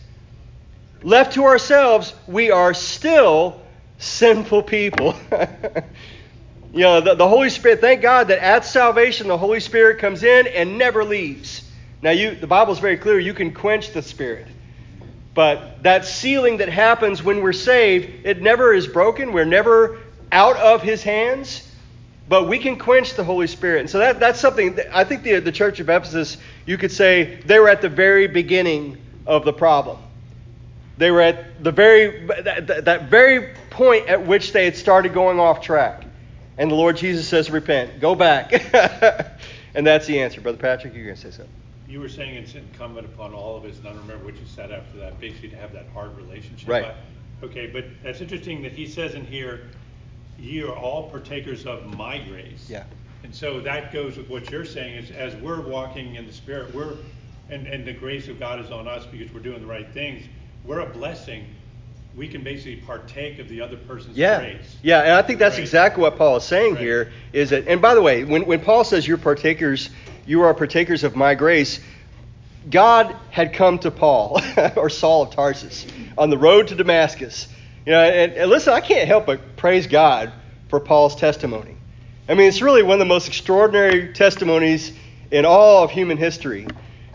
Left 1.05 1.35
to 1.35 1.45
ourselves, 1.45 2.13
we 2.27 2.51
are 2.51 2.75
still 2.75 3.61
sinful 3.99 4.65
people. 4.65 5.15
you 6.73 6.81
know, 6.81 7.01
the, 7.01 7.15
the 7.15 7.29
Holy 7.29 7.49
Spirit, 7.51 7.81
thank 7.81 8.03
God 8.03 8.27
that 8.27 8.43
at 8.43 8.65
salvation, 8.65 9.29
the 9.29 9.39
Holy 9.39 9.61
Spirit 9.61 10.01
comes 10.01 10.25
in 10.25 10.49
and 10.49 10.79
never 10.79 11.05
leaves. 11.05 11.63
Now, 12.03 12.11
you, 12.11 12.35
the 12.35 12.49
Bible 12.49 12.73
is 12.73 12.81
very 12.81 12.97
clear, 12.97 13.17
you 13.17 13.33
can 13.33 13.55
quench 13.55 13.93
the 13.93 14.03
Spirit. 14.03 14.49
But 15.33 15.85
that 15.85 16.07
sealing 16.07 16.57
that 16.57 16.71
happens 16.71 17.23
when 17.23 17.41
we're 17.41 17.53
saved, 17.53 18.27
it 18.27 18.43
never 18.43 18.75
is 18.75 18.89
broken. 18.89 19.33
We're 19.33 19.45
never 19.45 19.99
out 20.33 20.57
of 20.57 20.83
His 20.83 21.05
hands. 21.05 21.66
But 22.29 22.49
we 22.49 22.59
can 22.59 22.79
quench 22.79 23.15
the 23.15 23.25
Holy 23.25 23.47
Spirit. 23.47 23.81
And 23.81 23.91
so 23.91 23.99
that, 23.99 24.19
that's 24.19 24.41
something, 24.41 24.75
that 24.77 24.97
I 24.97 25.05
think 25.05 25.23
the, 25.23 25.39
the 25.39 25.53
church 25.53 25.79
of 25.79 25.89
Ephesus, 25.89 26.39
you 26.65 26.77
could 26.77 26.91
say 26.91 27.41
they 27.47 27.59
were 27.59 27.69
at 27.69 27.83
the 27.83 27.89
very 27.89 28.27
beginning 28.27 28.99
of 29.27 29.45
the 29.45 29.53
problem. 29.53 29.99
They 30.99 31.11
were 31.11 31.21
at 31.21 31.63
the 31.63 31.71
very, 31.71 32.27
that, 32.27 32.85
that 32.87 33.09
very 33.11 33.55
point 33.71 34.09
at 34.09 34.27
which 34.27 34.53
they 34.53 34.65
had 34.65 34.77
started 34.77 35.13
going 35.13 35.39
off 35.39 35.61
track. 35.61 36.05
And 36.59 36.71
the 36.71 36.75
Lord 36.75 36.97
Jesus 36.97 37.29
says, 37.29 37.51
repent, 37.51 38.01
go 38.01 38.15
back. 38.15 38.53
and 39.75 39.87
that's 39.87 40.07
the 40.07 40.21
answer. 40.21 40.41
Brother 40.41 40.59
Patrick, 40.59 40.95
you're 40.95 41.05
going 41.05 41.17
to 41.17 41.23
say 41.23 41.31
something. 41.31 41.55
You 41.87 42.01
were 42.01 42.09
saying 42.09 42.35
it's 42.35 42.55
incumbent 42.55 43.07
upon 43.07 43.35
all 43.35 43.57
of 43.57 43.65
us, 43.65 43.77
and 43.79 43.87
I 43.87 43.93
don't 43.93 44.01
remember 44.01 44.25
what 44.25 44.35
you 44.35 44.47
said 44.47 44.73
after 44.73 44.99
that, 44.99 45.21
basically 45.21 45.51
to 45.51 45.57
have 45.57 45.73
that 45.73 45.87
hard 45.93 46.17
relationship. 46.17 46.69
Right. 46.69 46.95
Okay, 47.43 47.67
but 47.67 47.85
that's 48.03 48.21
interesting 48.21 48.63
that 48.63 48.73
he 48.73 48.87
says 48.87 49.15
in 49.15 49.25
here, 49.25 49.69
ye 50.39 50.63
are 50.63 50.73
all 50.75 51.11
partakers 51.11 51.67
of 51.67 51.87
my 51.97 52.19
grace. 52.19 52.67
Yeah. 52.69 52.85
And 53.23 53.35
so 53.35 53.61
that 53.61 53.93
goes 53.93 54.17
with 54.17 54.29
what 54.29 54.51
you're 54.51 54.65
saying 54.65 54.95
is 54.97 55.11
as 55.11 55.35
we're 55.37 55.61
walking 55.61 56.15
in 56.15 56.27
the 56.27 56.33
Spirit, 56.33 56.75
we're 56.75 56.95
and, 57.49 57.67
and 57.69 57.87
the 57.87 57.93
grace 57.93 58.27
of 58.29 58.41
God 58.41 58.59
is 58.65 58.71
on 58.73 58.89
us 58.89 59.07
because 59.07 59.33
we're 59.33 59.41
doing 59.41 59.61
the 59.61 59.67
right 59.67 59.89
things. 59.93 60.25
We're 60.65 60.81
a 60.81 60.87
blessing. 60.87 61.47
We 62.17 62.27
can 62.29 62.43
basically 62.43 62.77
partake 62.77 63.39
of 63.39 63.49
the 63.49 63.61
other 63.61 63.77
person's 63.77 64.17
Yeah. 64.17 64.41
grace. 64.41 64.77
Yeah, 64.83 65.01
and 65.03 65.13
I 65.13 65.23
think 65.23 65.39
that's 65.39 65.55
Right. 65.57 65.63
exactly 65.63 66.03
what 66.03 66.17
Paul 66.19 66.37
is 66.37 66.45
saying 66.45 66.75
Right. 66.75 66.83
here 66.83 67.13
is 67.33 67.51
that 67.51 67.69
and 67.69 67.81
by 67.81 67.95
the 67.95 68.03
way, 68.03 68.25
when, 68.25 68.47
when 68.47 68.61
Paul 68.61 68.83
says 68.85 69.07
you're 69.07 69.17
partakers, 69.19 69.91
you 70.27 70.43
are 70.43 70.55
partakers 70.55 71.05
of 71.05 71.15
my 71.15 71.35
grace, 71.37 71.79
God 72.69 73.15
had 73.31 73.53
come 73.53 73.79
to 73.81 73.91
Paul 73.93 74.41
or 74.77 74.91
Saul 74.91 75.23
of 75.23 75.31
Tarsus 75.31 75.87
on 76.19 76.31
the 76.31 76.39
road 76.39 76.69
to 76.69 76.75
Damascus. 76.75 77.47
You 77.87 77.93
know, 77.93 78.03
and, 78.03 78.33
and 78.33 78.51
listen, 78.51 78.73
I 78.73 78.81
can't 78.81 79.07
help 79.07 79.27
but 79.27 79.57
praise 79.57 79.87
God 79.87 80.33
for 80.69 80.81
Paul's 80.81 81.15
testimony. 81.15 81.77
I 82.29 82.35
mean, 82.35 82.49
it's 82.49 82.61
really 82.61 82.83
one 82.83 82.95
of 82.95 82.99
the 82.99 83.05
most 83.05 83.29
extraordinary 83.29 84.13
testimonies 84.13 84.93
in 85.31 85.45
all 85.45 85.85
of 85.85 85.93
human 85.93 86.17
history. 86.17 86.67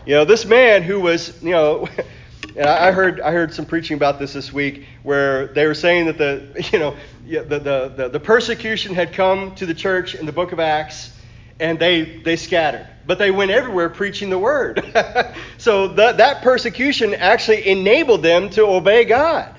You 0.06 0.14
know, 0.14 0.24
this 0.24 0.46
man 0.46 0.82
who 0.82 0.98
was, 1.00 1.40
you 1.42 1.50
know, 1.50 1.86
and 2.56 2.66
I 2.66 2.90
heard 2.90 3.20
I 3.20 3.32
heard 3.32 3.52
some 3.52 3.66
preaching 3.66 3.96
about 3.96 4.18
this 4.18 4.32
this 4.32 4.52
week 4.52 4.86
where 5.02 5.48
they 5.48 5.66
were 5.66 5.74
saying 5.74 6.06
that 6.06 6.18
the 6.18 6.68
you 6.72 6.78
know 6.78 6.96
the 7.26 7.58
the, 7.58 7.92
the, 7.94 8.08
the 8.08 8.20
persecution 8.20 8.94
had 8.94 9.12
come 9.12 9.54
to 9.56 9.66
the 9.66 9.74
church 9.74 10.14
in 10.14 10.26
the 10.26 10.32
book 10.32 10.52
of 10.52 10.60
Acts 10.60 11.14
and 11.60 11.78
they 11.78 12.22
they 12.22 12.36
scattered 12.36 12.88
but 13.06 13.18
they 13.18 13.30
went 13.30 13.50
everywhere 13.50 13.88
preaching 13.88 14.30
the 14.30 14.38
word 14.38 14.82
so 15.58 15.88
that 15.88 16.16
that 16.18 16.42
persecution 16.42 17.14
actually 17.14 17.66
enabled 17.68 18.22
them 18.22 18.50
to 18.50 18.64
obey 18.64 19.04
God 19.04 19.54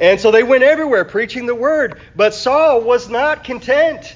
and 0.00 0.20
so 0.20 0.30
they 0.30 0.42
went 0.42 0.62
everywhere 0.62 1.04
preaching 1.04 1.46
the 1.46 1.54
word 1.54 2.00
but 2.16 2.34
Saul 2.34 2.80
was 2.82 3.08
not 3.08 3.44
content 3.44 4.14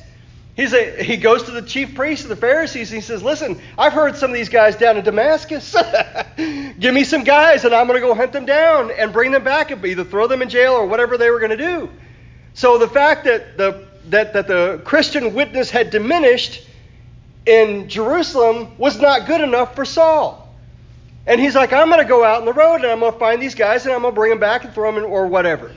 He's 0.59 0.73
a, 0.73 1.05
he 1.05 1.17
goes 1.19 1.45
to 1.45 1.53
the 1.53 1.63
chief 1.63 1.95
priests 1.95 2.25
of 2.25 2.31
the 2.31 2.37
Pharisees 2.37 2.91
and 2.91 2.97
he 2.97 3.01
says, 3.01 3.23
Listen, 3.23 3.61
I've 3.79 3.93
heard 3.93 4.17
some 4.17 4.33
of 4.33 4.35
these 4.35 4.49
guys 4.49 4.75
down 4.75 4.97
in 4.97 5.05
Damascus. 5.05 5.77
Give 6.37 6.93
me 6.93 7.05
some 7.05 7.23
guys 7.23 7.65
and 7.65 7.73
I'm 7.73 7.87
going 7.87 8.01
to 8.01 8.05
go 8.05 8.13
hunt 8.13 8.33
them 8.33 8.45
down 8.45 8.91
and 8.91 9.13
bring 9.13 9.31
them 9.31 9.45
back 9.45 9.71
and 9.71 9.85
either 9.85 10.03
throw 10.03 10.27
them 10.27 10.43
in 10.43 10.49
jail 10.49 10.73
or 10.73 10.85
whatever 10.87 11.17
they 11.17 11.31
were 11.31 11.39
going 11.39 11.53
to 11.53 11.57
do. 11.57 11.89
So 12.55 12.77
the 12.77 12.89
fact 12.89 13.23
that 13.27 13.57
the, 13.57 13.87
that, 14.07 14.33
that 14.33 14.49
the 14.49 14.83
Christian 14.85 15.33
witness 15.33 15.71
had 15.71 15.91
diminished 15.91 16.67
in 17.47 17.89
Jerusalem 17.89 18.77
was 18.79 19.01
not 19.01 19.29
good 19.29 19.41
enough 19.41 19.77
for 19.77 19.85
Saul. 19.85 20.48
And 21.29 21.39
he's 21.39 21.55
like, 21.55 21.75
I'm 21.75 21.89
going 21.89 22.01
to 22.01 22.09
go 22.09 22.25
out 22.25 22.41
on 22.41 22.47
the 22.47 22.55
road 22.55 22.77
and 22.77 22.87
I'm 22.87 23.01
going 23.01 23.13
to 23.13 23.19
find 23.19 23.41
these 23.41 23.55
guys 23.55 23.85
and 23.85 23.95
I'm 23.95 24.01
going 24.01 24.15
to 24.15 24.19
bring 24.19 24.31
them 24.31 24.41
back 24.41 24.65
and 24.65 24.73
throw 24.73 24.91
them 24.91 25.05
in 25.05 25.09
or 25.09 25.27
whatever. 25.27 25.75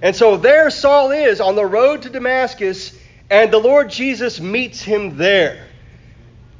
And 0.00 0.16
so 0.16 0.38
there 0.38 0.70
Saul 0.70 1.10
is 1.10 1.42
on 1.42 1.56
the 1.56 1.66
road 1.66 2.02
to 2.02 2.08
Damascus 2.08 2.98
and 3.28 3.52
the 3.52 3.58
Lord 3.58 3.90
Jesus 3.90 4.40
meets 4.40 4.80
him 4.80 5.18
there. 5.18 5.66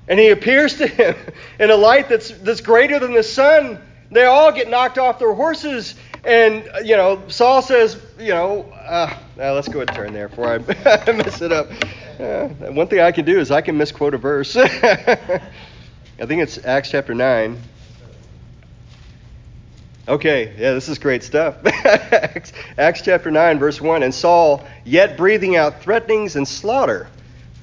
And 0.09 0.21
he 0.21 0.29
appears 0.29 0.75
to 0.75 0.87
him 0.87 1.17
in 1.59 1.71
a 1.71 1.75
light 1.75 2.11
that's, 2.11 2.31
that's 2.33 2.61
greater 2.61 2.99
than 2.99 3.15
the 3.15 3.23
sun. 3.23 3.81
They 4.11 4.27
all 4.27 4.53
get 4.53 4.69
knocked 4.69 4.99
off 4.99 5.19
their 5.19 5.33
horses. 5.33 5.95
And, 6.23 6.69
you 6.85 6.99
know, 6.99 7.23
Saul 7.29 7.63
says, 7.63 7.99
you 8.19 8.35
know, 8.35 8.65
uh, 8.87 9.17
let's 9.39 9.69
go 9.69 9.81
ahead 9.81 9.89
and 9.89 9.97
turn 9.97 10.13
there 10.13 10.29
before 10.29 10.49
I 10.49 10.59
mess 11.13 11.41
it 11.41 11.51
up. 11.51 11.71
Uh, 12.21 12.49
one 12.73 12.89
thing 12.89 13.01
I 13.01 13.11
can 13.11 13.25
do 13.25 13.41
is 13.41 13.51
I 13.51 13.63
can 13.63 13.79
misquote 13.79 14.13
a 14.13 14.19
verse. 14.19 14.55
I 14.57 15.41
think 16.19 16.43
it's 16.43 16.63
Acts 16.63 16.91
chapter 16.91 17.15
9. 17.15 17.59
Okay, 20.07 20.53
yeah, 20.59 20.75
this 20.75 20.91
is 20.91 20.99
great 20.99 21.23
stuff. 21.23 21.57
Acts, 22.77 23.01
chapter 23.01 23.31
9, 23.31 23.59
verse 23.59 23.81
1. 23.81 24.03
And 24.03 24.15
Saul, 24.15 24.63
yet 24.85 25.17
breathing 25.17 25.57
out 25.57 25.81
threatenings 25.81 26.37
and 26.37 26.47
slaughter, 26.47 27.09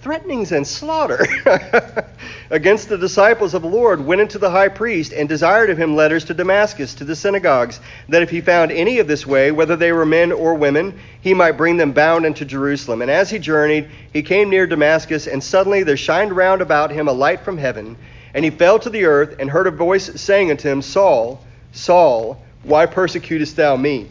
threatenings 0.02 0.52
and 0.52 0.66
slaughter 0.66 1.24
against 2.50 2.90
the 2.90 2.98
disciples 2.98 3.54
of 3.54 3.62
the 3.62 3.68
Lord, 3.68 4.04
went 4.04 4.22
into 4.22 4.40
the 4.40 4.50
high 4.50 4.70
priest 4.70 5.14
and 5.14 5.30
desired 5.30 5.70
of 5.70 5.78
him 5.78 5.96
letters 5.96 6.26
to 6.26 6.34
Damascus, 6.34 6.96
to 6.96 7.04
the 7.04 7.16
synagogues, 7.16 7.80
that 8.10 8.24
if 8.24 8.32
he 8.32 8.42
found 8.42 8.72
any 8.72 8.98
of 8.98 9.08
this 9.08 9.28
way, 9.28 9.52
whether 9.52 9.76
they 9.76 9.92
were 9.92 10.06
men 10.06 10.32
or 10.32 10.56
women, 10.56 10.98
he 11.22 11.36
might 11.36 11.58
bring 11.58 11.78
them 11.78 11.92
bound 11.92 12.26
into 12.26 12.44
Jerusalem. 12.44 13.04
And 13.04 13.12
as 13.12 13.30
he 13.30 13.38
journeyed, 13.38 13.88
he 14.14 14.24
came 14.24 14.50
near 14.50 14.66
Damascus, 14.66 15.28
and 15.28 15.44
suddenly 15.44 15.84
there 15.84 15.96
shined 15.96 16.36
round 16.36 16.64
about 16.64 16.90
him 16.90 17.08
a 17.08 17.14
light 17.14 17.42
from 17.42 17.60
heaven. 17.60 17.98
And 18.34 18.44
he 18.44 18.50
fell 18.50 18.80
to 18.80 18.90
the 18.90 19.06
earth, 19.06 19.36
and 19.38 19.48
heard 19.48 19.68
a 19.68 19.72
voice 19.72 20.20
saying 20.20 20.50
unto 20.50 20.68
him, 20.68 20.82
Saul, 20.82 21.46
Saul, 21.72 22.42
why 22.64 22.86
persecutest 22.86 23.56
thou 23.56 23.76
me? 23.76 24.08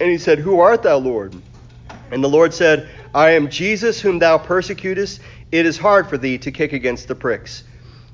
And 0.00 0.10
he 0.10 0.18
said, 0.18 0.38
Who 0.38 0.60
art 0.60 0.82
thou, 0.82 0.98
Lord? 0.98 1.34
And 2.10 2.22
the 2.22 2.28
Lord 2.28 2.52
said, 2.52 2.88
I 3.14 3.30
am 3.30 3.48
Jesus 3.48 4.00
whom 4.00 4.18
thou 4.18 4.38
persecutest. 4.38 5.20
It 5.50 5.66
is 5.66 5.78
hard 5.78 6.08
for 6.08 6.18
thee 6.18 6.38
to 6.38 6.50
kick 6.50 6.72
against 6.72 7.08
the 7.08 7.14
pricks. 7.14 7.64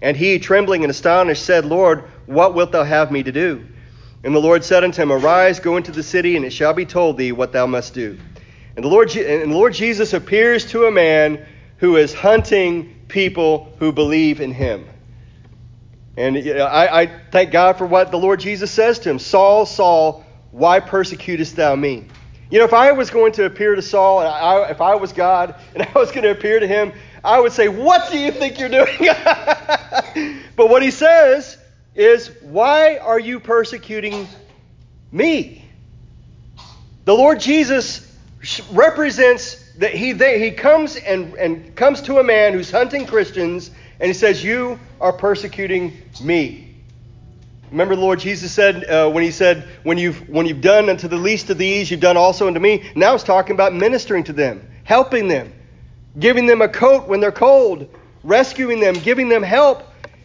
And 0.00 0.16
he, 0.16 0.38
trembling 0.38 0.84
and 0.84 0.90
astonished, 0.90 1.44
said, 1.44 1.64
Lord, 1.64 2.04
what 2.26 2.54
wilt 2.54 2.72
thou 2.72 2.84
have 2.84 3.10
me 3.10 3.22
to 3.22 3.32
do? 3.32 3.64
And 4.22 4.34
the 4.34 4.40
Lord 4.40 4.64
said 4.64 4.84
unto 4.84 5.00
him, 5.00 5.12
Arise, 5.12 5.60
go 5.60 5.76
into 5.76 5.92
the 5.92 6.02
city, 6.02 6.37
and 6.37 6.44
it 6.44 6.52
shall 6.52 6.75
be 6.75 6.84
told 6.84 7.16
thee 7.16 7.32
what 7.32 7.52
thou 7.52 7.66
must 7.66 7.94
do. 7.94 8.18
And 8.76 8.84
the 8.84 8.88
Lord, 8.88 9.14
and 9.16 9.50
the 9.50 9.56
Lord 9.56 9.75
Jesus 9.75 10.12
appears 10.12 10.66
to 10.66 10.87
a 10.87 10.90
man 10.90 11.44
who 11.78 11.96
is 11.96 12.12
hunting 12.12 12.94
people 13.08 13.72
who 13.78 13.92
believe 13.92 14.40
in 14.40 14.52
him. 14.52 14.87
And 16.18 16.37
I, 16.60 17.02
I 17.02 17.06
thank 17.30 17.52
God 17.52 17.78
for 17.78 17.87
what 17.87 18.10
the 18.10 18.18
Lord 18.18 18.40
Jesus 18.40 18.72
says 18.72 18.98
to 19.00 19.10
him 19.10 19.20
Saul, 19.20 19.64
Saul, 19.66 20.25
why 20.50 20.80
persecutest 20.80 21.54
thou 21.54 21.76
me? 21.76 22.06
You 22.50 22.58
know, 22.58 22.64
if 22.64 22.72
I 22.72 22.90
was 22.90 23.08
going 23.08 23.30
to 23.34 23.44
appear 23.44 23.76
to 23.76 23.82
Saul, 23.82 24.20
and 24.20 24.28
I, 24.28 24.68
if 24.70 24.80
I 24.80 24.96
was 24.96 25.12
God, 25.12 25.54
and 25.75 25.84
I 25.84 25.92
was 25.96 26.10
going 26.10 26.25
to 26.25 26.32
appear 26.32 26.58
to 26.58 26.66
him, 26.66 26.92
I 27.22 27.38
would 27.38 27.52
say, 27.52 27.68
What 27.68 28.10
do 28.10 28.18
you 28.18 28.32
think 28.32 28.58
you're 28.58 28.68
doing? 28.68 28.98
but 30.56 30.68
what 30.68 30.82
he 30.82 30.90
says 30.90 31.56
is, 31.94 32.32
Why 32.42 32.96
are 32.98 33.20
you 33.20 33.38
persecuting 33.38 34.26
me? 35.12 35.64
The 37.04 37.14
Lord 37.14 37.38
Jesus 37.38 38.12
represents 38.72 39.72
that 39.76 39.92
he, 39.94 40.12
they, 40.12 40.40
he 40.40 40.50
comes 40.50 40.96
and, 40.96 41.34
and 41.34 41.76
comes 41.76 42.02
to 42.02 42.18
a 42.18 42.25
man 42.25 42.54
who's 42.54 42.72
hunting 42.72 43.06
Christians 43.06 43.70
and 44.00 44.08
he 44.08 44.14
says, 44.14 44.42
You 44.42 44.80
are 45.00 45.12
persecuting 45.12 45.97
me. 46.23 46.76
Remember, 47.71 47.95
the 47.95 48.00
Lord 48.00 48.19
Jesus 48.19 48.50
said 48.50 48.85
uh, 48.85 49.11
when 49.11 49.23
He 49.23 49.31
said, 49.31 49.69
when 49.83 49.99
you've, 49.99 50.28
when 50.28 50.47
you've 50.47 50.61
done 50.61 50.88
unto 50.88 51.09
the 51.09 51.17
least 51.17 51.50
of 51.50 51.59
these, 51.59 51.90
you've 51.90 52.00
done 52.00 52.17
also 52.17 52.47
unto 52.47 52.61
me. 52.61 52.90
Now 52.97 53.12
He's 53.12 53.23
talking 53.23 53.55
about 53.55 53.75
ministering 53.75 54.25
to 54.25 54.33
them, 54.33 54.67
helping 54.85 55.28
them, 55.28 55.52
giving 56.19 56.47
them 56.47 56.62
a 56.62 56.69
coat 56.69 57.09
when 57.09 57.21
they're 57.21 57.31
cold, 57.31 57.95
rescuing 58.25 58.81
them, 58.81 58.95
giving 58.95 59.28
them 59.28 59.43
help. 59.43 59.83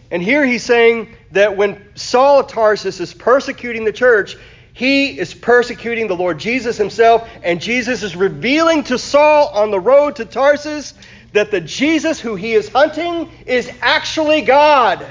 And 0.09 0.23
here 0.23 0.45
He's 0.45 0.63
saying 0.63 1.15
that 1.31 1.57
when 1.57 1.85
Saul 1.95 2.41
of 2.41 2.47
Tarsus 2.47 2.99
is 2.99 3.13
persecuting 3.13 3.83
the 3.83 3.93
church, 3.93 4.37
he 4.73 5.19
is 5.19 5.35
persecuting 5.35 6.07
the 6.07 6.15
Lord 6.15 6.39
Jesus 6.39 6.77
himself, 6.77 7.29
and 7.43 7.61
Jesus 7.61 8.01
is 8.01 8.15
revealing 8.15 8.83
to 8.85 8.97
Saul 8.97 9.49
on 9.49 9.69
the 9.69 9.79
road 9.79 10.15
to 10.17 10.25
Tarsus 10.25 10.95
that 11.33 11.51
the 11.51 11.61
Jesus 11.61 12.19
who 12.19 12.35
he 12.35 12.53
is 12.53 12.69
hunting 12.69 13.29
is 13.45 13.69
actually 13.81 14.41
God. 14.41 15.05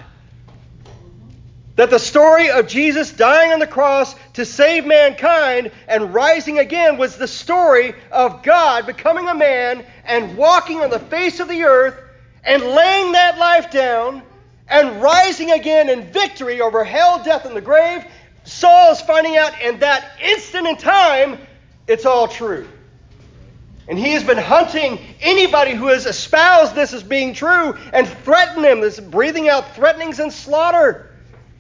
That 1.77 1.91
the 1.91 1.99
story 1.99 2.51
of 2.51 2.67
Jesus 2.67 3.13
dying 3.13 3.53
on 3.53 3.61
the 3.61 3.67
cross 3.67 4.15
to 4.35 4.45
save 4.45 4.85
mankind 4.85 5.71
and 5.89 6.13
rising 6.13 6.59
again 6.59 6.99
was 6.99 7.17
the 7.17 7.29
story 7.29 7.95
of 8.11 8.43
God 8.43 8.85
becoming 8.85 9.29
a 9.29 9.35
man 9.35 9.85
and 10.05 10.37
walking 10.37 10.81
on 10.81 10.91
the 10.91 10.99
face 10.99 11.41
of 11.41 11.49
the 11.49 11.63
earth 11.63 11.95
and 12.45 12.63
laying 12.63 13.13
that 13.13 13.39
life 13.39 13.71
down 13.71 14.23
and 14.69 15.01
rising 15.01 15.51
again 15.53 15.89
in 15.89 16.13
victory 16.13 16.61
over 16.61 16.85
hell, 16.85 17.23
death, 17.23 17.45
and 17.47 17.57
the 17.57 17.61
grave. 17.61 18.05
Saul 18.45 18.93
is 18.93 19.01
finding 19.01 19.37
out 19.37 19.61
in 19.61 19.79
that 19.81 20.13
instant 20.23 20.67
in 20.67 20.77
time 20.77 21.39
it's 21.87 22.07
all 22.07 22.29
true. 22.29 22.69
And 23.89 23.99
he 23.99 24.13
has 24.13 24.23
been 24.23 24.39
hunting 24.39 24.99
anybody 25.21 25.73
who 25.73 25.89
has 25.89 26.07
espoused 26.07 26.75
this 26.75 26.93
as 26.93 27.03
being 27.03 27.35
true 27.35 27.75
and 27.93 28.07
threatened 28.09 28.65
him, 28.65 28.81
this 28.81 29.01
breathing 29.01 29.49
out 29.49 29.75
threatenings 29.75 30.21
and 30.21 30.33
slaughter. 30.33 31.11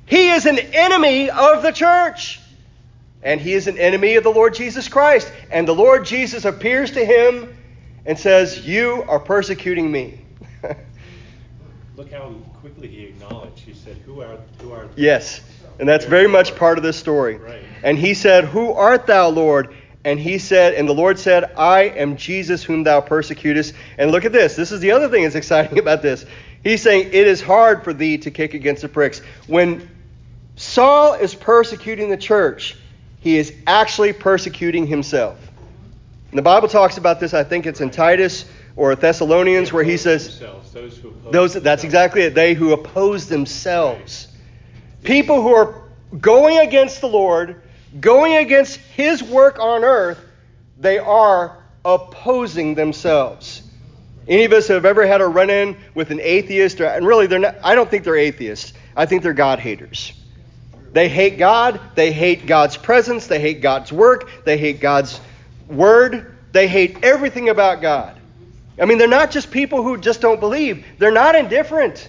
He 0.06 0.30
is 0.30 0.46
an 0.46 0.58
enemy 0.58 1.30
of 1.30 1.62
the 1.62 1.72
church. 1.72 2.40
And 3.22 3.40
he 3.40 3.52
is 3.52 3.66
an 3.66 3.78
enemy 3.78 4.16
of 4.16 4.24
the 4.24 4.30
Lord 4.30 4.54
Jesus 4.54 4.88
Christ. 4.88 5.32
And 5.50 5.66
the 5.66 5.74
Lord 5.74 6.06
Jesus 6.06 6.44
appears 6.44 6.92
to 6.92 7.04
him 7.04 7.56
and 8.06 8.18
says, 8.18 8.66
You 8.66 9.04
are 9.08 9.20
persecuting 9.20 9.90
me. 9.90 10.24
Look 11.96 12.12
how 12.12 12.30
quickly 12.60 12.88
he 12.88 13.04
acknowledged. 13.04 13.60
He 13.60 13.74
said, 13.74 13.96
Who 14.06 14.22
are 14.22 14.38
who 14.60 14.72
are 14.72 14.88
Yes. 14.96 15.40
And 15.82 15.88
that's 15.88 16.04
very 16.04 16.28
much 16.28 16.54
part 16.54 16.78
of 16.78 16.84
this 16.84 16.96
story. 16.96 17.38
Right. 17.38 17.64
And 17.82 17.98
he 17.98 18.14
said, 18.14 18.44
Who 18.44 18.70
art 18.70 19.08
thou, 19.08 19.30
Lord? 19.30 19.74
And 20.04 20.16
he 20.20 20.38
said, 20.38 20.74
and 20.74 20.88
the 20.88 20.92
Lord 20.92 21.18
said, 21.18 21.42
I 21.56 21.82
am 21.82 22.16
Jesus 22.16 22.62
whom 22.62 22.84
thou 22.84 23.00
persecutest. 23.00 23.74
And 23.98 24.12
look 24.12 24.24
at 24.24 24.30
this. 24.30 24.54
This 24.54 24.70
is 24.70 24.78
the 24.78 24.92
other 24.92 25.08
thing 25.08 25.24
that's 25.24 25.34
exciting 25.44 25.80
about 25.80 26.00
this. 26.00 26.24
He's 26.62 26.82
saying, 26.82 27.08
It 27.08 27.26
is 27.26 27.42
hard 27.42 27.82
for 27.82 27.92
thee 27.92 28.18
to 28.18 28.30
kick 28.30 28.54
against 28.54 28.82
the 28.82 28.88
pricks. 28.88 29.22
When 29.48 29.90
Saul 30.54 31.14
is 31.14 31.34
persecuting 31.34 32.10
the 32.10 32.16
church, 32.16 32.76
he 33.18 33.36
is 33.36 33.52
actually 33.66 34.12
persecuting 34.12 34.86
himself. 34.86 35.36
And 36.30 36.38
the 36.38 36.42
Bible 36.42 36.68
talks 36.68 36.96
about 36.96 37.18
this, 37.18 37.34
I 37.34 37.42
think 37.42 37.66
it's 37.66 37.80
in 37.80 37.90
Titus 37.90 38.44
or 38.76 38.94
Thessalonians, 38.94 39.72
where 39.72 39.82
he 39.82 39.96
says, 39.96 40.38
those, 40.38 40.96
who 40.98 41.12
those 41.32 41.54
That's 41.54 41.82
exactly 41.82 42.22
it. 42.22 42.36
They 42.36 42.54
who 42.54 42.72
oppose 42.72 43.26
themselves. 43.26 44.28
People 45.02 45.42
who 45.42 45.54
are 45.54 45.74
going 46.20 46.58
against 46.58 47.00
the 47.00 47.08
Lord 47.08 47.62
going 48.00 48.36
against 48.36 48.76
his 48.76 49.22
work 49.22 49.58
on 49.58 49.84
earth, 49.84 50.18
they 50.78 50.98
are 50.98 51.58
opposing 51.84 52.74
themselves. 52.74 53.62
Any 54.28 54.44
of 54.44 54.52
us 54.52 54.68
have 54.68 54.84
ever 54.84 55.06
had 55.06 55.20
a 55.20 55.26
run 55.26 55.50
in 55.50 55.76
with 55.94 56.10
an 56.10 56.20
atheist, 56.20 56.80
or, 56.80 56.86
and 56.86 57.06
really, 57.06 57.26
they're 57.26 57.40
not, 57.40 57.56
I 57.62 57.74
don't 57.74 57.90
think 57.90 58.04
they're 58.04 58.16
atheists. 58.16 58.72
I 58.96 59.06
think 59.06 59.22
they're 59.22 59.32
God 59.32 59.58
haters. 59.58 60.12
They 60.92 61.08
hate 61.08 61.38
God, 61.38 61.80
they 61.94 62.12
hate 62.12 62.46
God's 62.46 62.76
presence, 62.76 63.26
they 63.26 63.40
hate 63.40 63.62
God's 63.62 63.90
work, 63.90 64.28
they 64.44 64.58
hate 64.58 64.80
God's 64.80 65.20
word, 65.66 66.36
they 66.52 66.68
hate 66.68 67.02
everything 67.02 67.48
about 67.48 67.80
God. 67.80 68.18
I 68.80 68.84
mean, 68.84 68.98
they're 68.98 69.08
not 69.08 69.30
just 69.30 69.50
people 69.50 69.82
who 69.82 69.96
just 69.96 70.20
don't 70.20 70.38
believe. 70.40 70.84
They're 70.98 71.10
not 71.10 71.34
indifferent. 71.34 72.08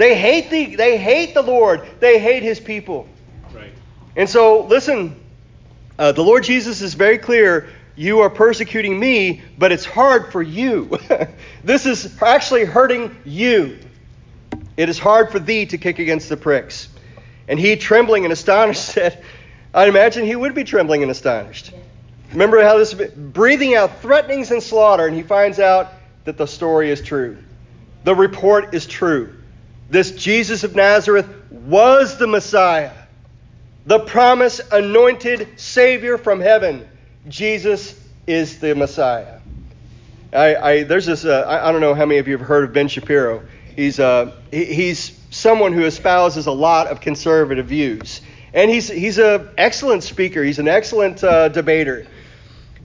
They 0.00 0.18
hate 0.18 0.48
the 0.48 0.76
they 0.76 0.96
hate 0.96 1.34
the 1.34 1.42
Lord. 1.42 1.86
They 2.00 2.18
hate 2.18 2.42
his 2.42 2.58
people. 2.58 3.06
Right. 3.52 3.70
And 4.16 4.26
so, 4.26 4.62
listen, 4.62 5.14
uh, 5.98 6.12
the 6.12 6.22
Lord 6.22 6.42
Jesus 6.42 6.80
is 6.80 6.94
very 6.94 7.18
clear. 7.18 7.68
You 7.96 8.20
are 8.20 8.30
persecuting 8.30 8.98
me, 8.98 9.42
but 9.58 9.72
it's 9.72 9.84
hard 9.84 10.32
for 10.32 10.40
you. 10.40 10.98
this 11.64 11.84
is 11.84 12.22
actually 12.22 12.64
hurting 12.64 13.14
you. 13.26 13.78
It 14.78 14.88
is 14.88 14.98
hard 14.98 15.30
for 15.30 15.38
thee 15.38 15.66
to 15.66 15.76
kick 15.76 15.98
against 15.98 16.30
the 16.30 16.36
pricks. 16.38 16.88
And 17.46 17.60
he, 17.60 17.76
trembling 17.76 18.24
and 18.24 18.32
astonished, 18.32 18.82
said, 18.94 19.22
I 19.74 19.86
imagine 19.86 20.24
he 20.24 20.34
would 20.34 20.54
be 20.54 20.64
trembling 20.64 21.02
and 21.02 21.10
astonished. 21.10 21.72
Remember 22.32 22.62
how 22.62 22.78
this 22.78 22.94
breathing 22.94 23.74
out 23.74 24.00
threatenings 24.00 24.50
and 24.50 24.62
slaughter, 24.62 25.06
and 25.06 25.14
he 25.14 25.22
finds 25.22 25.58
out 25.58 25.92
that 26.24 26.38
the 26.38 26.46
story 26.46 26.90
is 26.90 27.02
true. 27.02 27.36
The 28.04 28.14
report 28.14 28.72
is 28.72 28.86
true. 28.86 29.34
This 29.90 30.12
Jesus 30.12 30.64
of 30.64 30.74
Nazareth 30.74 31.28
was 31.50 32.16
the 32.16 32.26
Messiah, 32.26 32.92
the 33.86 33.98
promised 33.98 34.60
anointed 34.70 35.48
Savior 35.56 36.16
from 36.16 36.40
heaven. 36.40 36.88
Jesus 37.28 37.98
is 38.26 38.60
the 38.60 38.74
Messiah. 38.74 39.40
I, 40.32 40.56
I 40.56 40.82
there's 40.84 41.06
this. 41.06 41.24
Uh, 41.24 41.44
I, 41.46 41.68
I, 41.68 41.72
don't 41.72 41.80
know 41.80 41.94
how 41.94 42.06
many 42.06 42.18
of 42.18 42.28
you 42.28 42.38
have 42.38 42.46
heard 42.46 42.64
of 42.64 42.72
Ben 42.72 42.86
Shapiro. 42.86 43.42
He's 43.74 43.98
uh, 43.98 44.32
he, 44.52 44.64
he's 44.64 45.18
someone 45.30 45.72
who 45.72 45.84
espouses 45.84 46.46
a 46.46 46.52
lot 46.52 46.86
of 46.86 47.00
conservative 47.00 47.66
views, 47.66 48.20
and 48.54 48.70
he's 48.70 48.88
he's 48.88 49.18
an 49.18 49.48
excellent 49.58 50.04
speaker. 50.04 50.44
He's 50.44 50.60
an 50.60 50.68
excellent 50.68 51.24
uh, 51.24 51.48
debater 51.48 52.06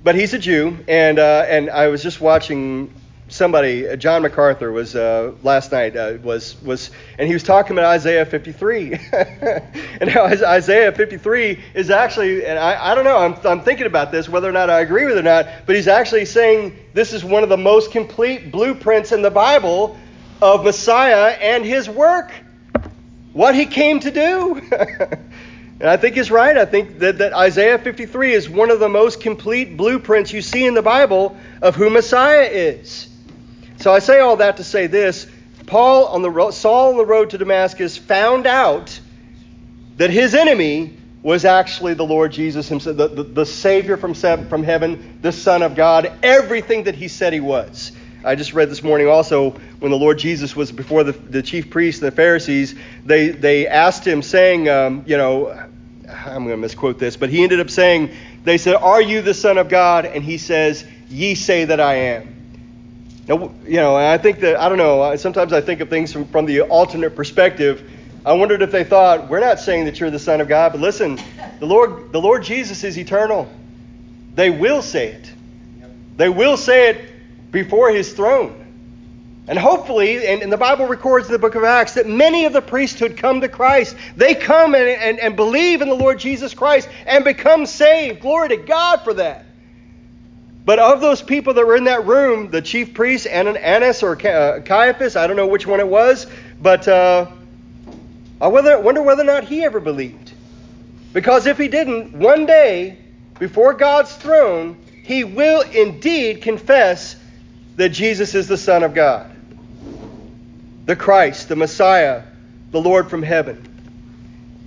but 0.06 0.14
he's 0.14 0.36
a 0.36 0.38
Jew, 0.38 0.78
and 0.88 1.18
uh, 1.18 1.46
and 1.50 1.68
I 1.68 1.88
was 1.88 2.04
just 2.04 2.22
watching 2.22 2.94
somebody, 3.28 3.88
uh, 3.88 3.96
John 3.96 4.22
MacArthur 4.22 4.72
was 4.72 4.96
uh, 4.96 5.34
last 5.44 5.72
night 5.72 5.96
uh, 5.96 6.18
was 6.22 6.62
was, 6.62 6.92
and 7.18 7.28
he 7.28 7.34
was 7.34 7.44
talking 7.44 7.72
about 7.74 7.86
Isaiah 7.86 8.26
53, 8.26 8.94
and 10.02 10.10
how 10.10 10.26
Isaiah 10.26 10.92
53 10.92 11.60
is 11.74 11.90
actually, 11.90 12.46
and 12.46 12.60
I, 12.60 12.92
I 12.92 12.96
don't 12.96 13.04
know, 13.04 13.18
I'm 13.18 13.36
I'm 13.46 13.62
thinking 13.62 13.88
about 13.88 14.12
this 14.12 14.30
whether 14.30 14.48
or 14.48 14.54
not 14.54 14.70
I 14.70 14.82
agree 14.82 15.06
with 15.06 15.18
it 15.18 15.20
or 15.20 15.24
not, 15.24 15.48
but 15.66 15.76
he's 15.76 15.88
actually 15.88 16.26
saying 16.26 16.78
this 16.94 17.14
is 17.14 17.24
one 17.24 17.44
of 17.44 17.50
the 17.50 17.58
most 17.58 17.92
complete 17.92 18.52
blueprints 18.52 19.12
in 19.12 19.22
the 19.22 19.32
Bible 19.32 19.98
of 20.42 20.64
Messiah 20.64 21.32
and 21.32 21.66
his 21.66 21.90
work, 21.90 22.32
what 23.34 23.56
he 23.56 23.66
came 23.66 24.00
to 24.02 24.12
do. 24.12 24.62
And 25.78 25.90
I 25.90 25.98
think 25.98 26.16
he's 26.16 26.32
right. 26.32 26.58
I 26.58 26.64
think 26.64 27.00
that, 27.00 27.18
that 27.18 27.34
Isaiah 27.34 27.78
53 27.78 28.34
is 28.34 28.50
one 28.50 28.72
of 28.72 28.80
the 28.80 28.88
most 28.88 29.20
complete 29.20 29.76
blueprints 29.76 30.32
you 30.32 30.42
see 30.42 30.66
in 30.66 30.74
the 30.74 30.82
Bible 30.82 31.38
of 31.62 31.76
who 31.76 31.90
Messiah 31.90 32.48
is. 32.50 33.10
So 33.78 33.94
I 33.94 34.00
say 34.00 34.20
all 34.20 34.38
that 34.38 34.58
to 34.58 34.64
say 34.64 34.88
this 34.88 35.28
Paul 35.66 36.08
on 36.08 36.22
the 36.22 36.30
road, 36.30 36.52
Saul 36.52 36.92
on 36.92 36.98
the 36.98 37.06
road 37.06 37.32
to 37.32 37.38
Damascus 37.38 37.98
found 37.98 38.46
out 38.48 39.00
that 39.98 40.10
his 40.10 40.36
enemy 40.36 40.98
was 41.24 41.44
actually 41.44 41.96
the 41.96 42.06
Lord 42.06 42.32
Jesus 42.32 42.68
himself, 42.68 42.98
the, 42.98 43.08
the, 43.08 43.24
the 43.24 43.46
Savior 43.46 43.98
from, 43.98 44.14
from 44.14 44.64
heaven, 44.64 45.20
the 45.22 45.32
Son 45.32 45.64
of 45.64 45.76
God, 45.76 46.12
everything 46.22 46.84
that 46.84 46.94
he 46.94 47.08
said 47.08 47.34
he 47.34 47.40
was. 47.40 47.92
I 48.24 48.36
just 48.36 48.54
read 48.54 48.70
this 48.70 48.84
morning 48.84 49.08
also 49.08 49.52
when 49.80 49.92
the 49.92 49.98
Lord 49.98 50.20
Jesus 50.20 50.56
was 50.56 50.72
before 50.72 51.04
the, 51.04 51.14
the 51.14 51.42
chief 51.42 51.70
priests 51.70 52.02
and 52.02 52.12
the 52.12 52.16
Pharisees, 52.16 52.76
they, 53.06 53.30
they 53.30 53.68
asked 53.68 54.06
him, 54.06 54.22
saying, 54.22 54.70
um, 54.70 55.04
you 55.08 55.18
know, 55.18 55.50
I'm 56.08 56.44
going 56.44 56.50
to 56.50 56.58
misquote 56.58 57.00
this, 57.00 57.18
but 57.18 57.30
he 57.30 57.44
ended 57.44 57.60
up 57.60 57.70
saying, 57.70 58.16
they 58.44 58.58
said, 58.58 58.76
Are 58.76 59.02
you 59.02 59.22
the 59.22 59.34
Son 59.34 59.58
of 59.58 59.70
God? 59.70 60.06
And 60.06 60.24
he 60.24 60.38
says, 60.38 60.86
Ye 61.10 61.36
say 61.36 61.66
that 61.66 61.80
I 61.80 61.96
am. 61.96 62.35
You 63.28 63.52
know, 63.66 63.96
I 63.96 64.18
think 64.20 64.40
that, 64.42 64.60
I 64.60 64.70
don't 64.70 64.78
know, 64.78 65.16
sometimes 65.16 65.52
I 65.52 65.62
think 65.62 65.82
of 65.82 65.90
things 65.90 66.14
from, 66.14 66.26
from 66.26 66.46
the 66.46 66.62
alternate 66.62 67.16
perspective. 67.16 67.90
I 68.24 68.34
wondered 68.34 68.62
if 68.62 68.72
they 68.72 68.84
thought, 68.84 69.30
We're 69.30 69.40
not 69.40 69.60
saying 69.60 69.86
that 69.86 70.00
you're 70.00 70.12
the 70.12 70.20
Son 70.20 70.42
of 70.42 70.48
God, 70.48 70.74
but 70.74 70.82
listen, 70.82 71.20
the 71.60 71.66
Lord, 71.66 72.12
the 72.12 72.22
Lord 72.22 72.44
Jesus 72.44 72.84
is 72.84 72.98
eternal. 72.98 73.50
They 74.36 74.50
will 74.50 74.82
say 74.82 75.08
it. 75.08 75.32
They 76.18 76.30
will 76.30 76.58
say 76.58 76.90
it 76.90 77.52
before 77.52 77.90
his 77.90 78.14
throne. 78.14 78.62
And 79.48 79.60
hopefully, 79.60 80.26
and, 80.26 80.42
and, 80.42 80.52
the 80.52 80.58
Bible 80.58 80.88
records 80.88 81.28
in 81.28 81.32
the 81.32 81.40
book 81.40 81.54
of 81.54 81.64
Acts 81.64 81.94
that 81.94 82.08
many 82.08 82.46
of 82.46 82.54
the 82.54 82.62
priesthood 82.62 83.16
come 83.16 83.42
to 83.42 83.48
Christ. 83.50 83.96
They 84.16 84.34
come 84.34 84.74
and, 84.74 84.88
and, 84.88 85.20
and 85.20 85.36
believe 85.36 85.82
in 85.82 85.88
the 85.88 85.96
Lord 85.96 86.18
Jesus 86.20 86.56
Christ 86.56 86.90
and 87.06 87.24
become 87.24 87.68
saved. 87.68 88.22
Glory 88.22 88.50
to 88.50 88.58
God 88.58 89.04
for 89.04 89.14
that. 89.16 89.45
But 90.66 90.80
of 90.80 91.00
those 91.00 91.22
people 91.22 91.54
that 91.54 91.66
were 91.66 91.76
in 91.76 91.84
that 91.84 92.06
room, 92.06 92.50
the 92.50 92.62
chief 92.62 92.96
priest, 92.96 93.28
and 93.28 93.48
an 93.48 93.56
Annas 93.58 94.02
or 94.02 94.14
uh, 94.14 94.62
Caiaphas, 94.62 95.16
I 95.16 95.28
don't 95.28 95.36
know 95.36 95.48
which 95.48 95.68
one 95.68 95.80
it 95.80 95.88
was, 95.88 96.26
but 96.60 96.88
uh, 96.88 97.28
I 98.42 98.48
wonder, 98.48 98.80
wonder 98.80 99.04
whether 99.04 99.22
or 99.22 99.26
not 99.26 99.44
he 99.44 99.64
ever 99.64 99.80
believed. 99.80 100.34
Because 101.14 101.46
if 101.46 101.60
he 101.60 101.68
didn't, 101.68 102.14
one 102.14 102.48
day, 102.48 102.98
before 103.38 103.74
God's 103.74 104.14
throne, 104.16 104.78
he 105.04 105.24
will 105.24 105.62
indeed 105.62 106.42
confess 106.42 107.16
that 107.76 107.90
Jesus 107.90 108.34
is 108.34 108.48
the 108.48 108.58
Son 108.58 108.84
of 108.84 108.94
God 108.94 109.32
the 110.86 110.96
Christ, 110.96 111.50
the 111.50 111.56
Messiah, 111.56 112.22
the 112.72 112.80
Lord 112.80 113.10
from 113.10 113.24
heaven. 113.24 113.60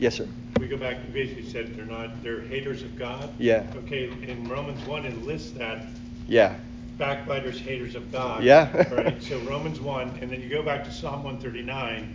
Yes, 0.01 0.17
sir. 0.17 0.27
We 0.59 0.68
go 0.68 0.77
back 0.77 1.05
to 1.05 1.11
basically 1.12 1.49
said 1.49 1.77
they're 1.77 1.85
not 1.85 2.23
they're 2.23 2.40
haters 2.40 2.83
of 2.83 2.97
God. 2.97 3.31
Yeah. 3.38 3.66
Okay, 3.77 4.11
in 4.27 4.49
Romans 4.49 4.85
one 4.87 5.05
it 5.05 5.23
lists 5.25 5.53
that. 5.53 5.87
Yeah. 6.27 6.57
Backbiters, 6.99 7.61
haters 7.61 7.94
of 7.94 8.11
God. 8.11 8.42
Yeah. 8.42 8.92
right. 8.92 9.23
So 9.23 9.38
Romans 9.40 9.81
one, 9.81 10.11
and 10.21 10.31
then 10.31 10.42
you 10.42 10.49
go 10.49 10.62
back 10.62 10.85
to 10.85 10.92
Psalm 10.92 11.25
one 11.25 11.38
thirty 11.38 11.62
nine. 11.62 12.14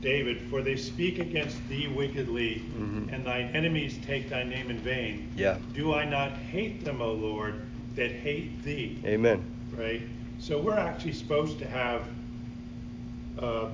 David, 0.00 0.40
for 0.48 0.62
they 0.62 0.76
speak 0.76 1.18
against 1.18 1.56
thee 1.68 1.86
wickedly, 1.86 2.62
mm-hmm. 2.74 3.10
and 3.10 3.26
thine 3.26 3.48
enemies 3.54 3.98
take 4.02 4.30
thy 4.30 4.42
name 4.42 4.70
in 4.70 4.78
vain. 4.78 5.30
Yeah. 5.36 5.58
Do 5.74 5.92
I 5.92 6.06
not 6.06 6.32
hate 6.32 6.86
them, 6.86 7.02
O 7.02 7.12
Lord, 7.12 7.60
that 7.96 8.10
hate 8.10 8.62
thee? 8.62 8.98
Amen. 9.04 9.44
Right? 9.76 10.00
So 10.38 10.58
we're 10.58 10.78
actually 10.78 11.12
supposed 11.12 11.58
to 11.58 11.68
have 11.68 12.02
uh, 13.38 13.68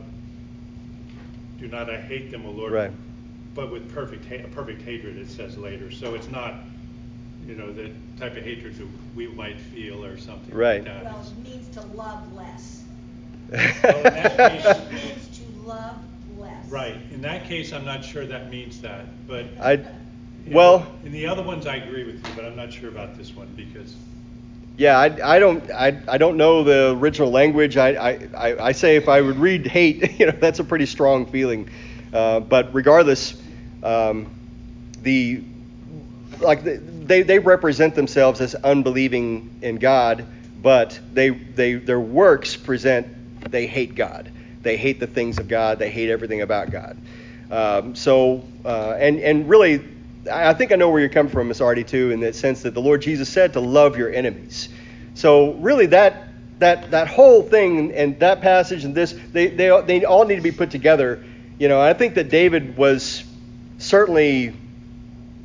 do 1.58 1.68
not 1.68 1.88
I 1.88 2.00
hate 2.00 2.30
them, 2.30 2.44
O 2.46 2.50
Lord. 2.50 2.72
Right. 2.72 2.92
But 3.56 3.72
with 3.72 3.92
perfect 3.92 4.26
ha- 4.26 4.46
perfect 4.54 4.82
hatred, 4.82 5.16
it 5.16 5.30
says 5.30 5.56
later. 5.56 5.90
So 5.90 6.14
it's 6.14 6.28
not, 6.28 6.54
you 7.46 7.54
know, 7.54 7.72
the 7.72 7.90
type 8.18 8.36
of 8.36 8.44
hatred 8.44 8.76
that 8.76 8.86
we 9.16 9.26
might 9.28 9.58
feel 9.58 10.04
or 10.04 10.18
something 10.18 10.54
right. 10.54 10.84
like 10.84 10.84
that. 10.84 11.04
Well, 11.04 11.26
it 11.26 11.48
means 11.48 11.68
to 11.68 11.80
love 11.96 12.32
less. 12.34 12.82
well, 13.50 14.02
that 14.02 14.36
case, 14.36 14.64
it 14.66 14.92
means 14.92 15.38
to 15.38 15.66
love 15.66 15.96
less. 16.38 16.68
Right. 16.68 16.96
In 17.12 17.22
that 17.22 17.48
case, 17.48 17.72
I'm 17.72 17.86
not 17.86 18.04
sure 18.04 18.26
that 18.26 18.50
means 18.50 18.80
that, 18.82 19.06
but. 19.26 19.46
I. 19.60 19.82
Well. 20.48 20.80
Know, 20.80 20.86
in 21.04 21.12
the 21.12 21.26
other 21.26 21.42
ones, 21.42 21.66
I 21.66 21.76
agree 21.76 22.04
with 22.04 22.16
you, 22.16 22.34
but 22.36 22.44
I'm 22.44 22.54
not 22.54 22.72
sure 22.72 22.88
about 22.88 23.16
this 23.16 23.34
one 23.34 23.48
because 23.56 23.96
yeah, 24.76 24.98
I, 24.98 25.36
I 25.36 25.38
don't 25.38 25.70
I, 25.70 25.98
I 26.06 26.18
don't 26.18 26.36
know 26.36 26.62
the 26.62 26.94
original 26.98 27.30
language. 27.30 27.76
I, 27.76 28.28
I, 28.36 28.66
I 28.66 28.72
say 28.72 28.96
if 28.96 29.08
I 29.08 29.22
would 29.22 29.38
read 29.38 29.66
hate, 29.66 30.18
you 30.20 30.26
know, 30.26 30.32
that's 30.32 30.58
a 30.58 30.64
pretty 30.64 30.86
strong 30.86 31.26
feeling. 31.26 31.70
Uh, 32.12 32.40
but 32.40 32.74
regardless, 32.74 33.40
um, 33.82 34.26
the 35.02 35.42
like 36.40 36.64
the, 36.64 36.76
they 36.76 37.22
they 37.22 37.38
represent 37.38 37.94
themselves 37.94 38.40
as 38.40 38.54
unbelieving 38.54 39.58
in 39.62 39.76
God, 39.76 40.26
but 40.62 40.98
they 41.12 41.30
they 41.30 41.74
their 41.74 42.00
works 42.00 42.56
present 42.56 43.06
they 43.50 43.66
hate 43.66 43.94
God. 43.94 44.30
They 44.62 44.76
hate 44.76 44.98
the 44.98 45.06
things 45.06 45.38
of 45.38 45.48
God. 45.48 45.78
They 45.78 45.90
hate 45.90 46.10
everything 46.10 46.42
about 46.42 46.70
God. 46.70 46.96
Um, 47.50 47.94
so 47.94 48.44
uh, 48.64 48.96
and 48.98 49.20
and 49.20 49.48
really 49.48 49.82
I 50.30 50.54
think 50.54 50.72
I 50.72 50.76
know 50.76 50.90
where 50.90 51.00
you're 51.00 51.08
coming 51.08 51.32
from, 51.32 51.48
Miss 51.48 51.60
Artie, 51.60 51.84
too, 51.84 52.10
in 52.10 52.20
the 52.20 52.32
sense 52.32 52.62
that 52.62 52.74
the 52.74 52.80
Lord 52.80 53.02
Jesus 53.02 53.28
said 53.28 53.52
to 53.52 53.60
love 53.60 53.96
your 53.96 54.12
enemies. 54.12 54.68
So 55.14 55.52
really, 55.54 55.86
that 55.86 56.28
that 56.58 56.90
that 56.90 57.08
whole 57.08 57.42
thing 57.42 57.92
and 57.92 58.18
that 58.20 58.40
passage 58.40 58.84
and 58.84 58.94
this, 58.94 59.14
they 59.32 59.48
they 59.48 59.80
they 59.82 60.04
all 60.04 60.24
need 60.24 60.36
to 60.36 60.42
be 60.42 60.52
put 60.52 60.70
together. 60.70 61.24
You 61.58 61.68
know, 61.68 61.80
I 61.80 61.94
think 61.94 62.14
that 62.14 62.28
David 62.28 62.76
was 62.76 63.24
certainly. 63.78 64.54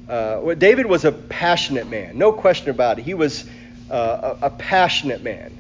Uh, 0.10 0.56
David 0.56 0.88
was 0.88 1.06
a 1.06 1.12
passionate 1.14 1.88
man, 1.88 2.18
no 2.18 2.34
question 2.34 2.70
about 2.70 3.00
it. 3.00 3.04
He 3.04 3.14
was 3.14 3.46
uh, 3.90 4.36
a, 4.42 4.48
a, 4.48 4.50
passionate 4.50 5.24
man, 5.24 5.54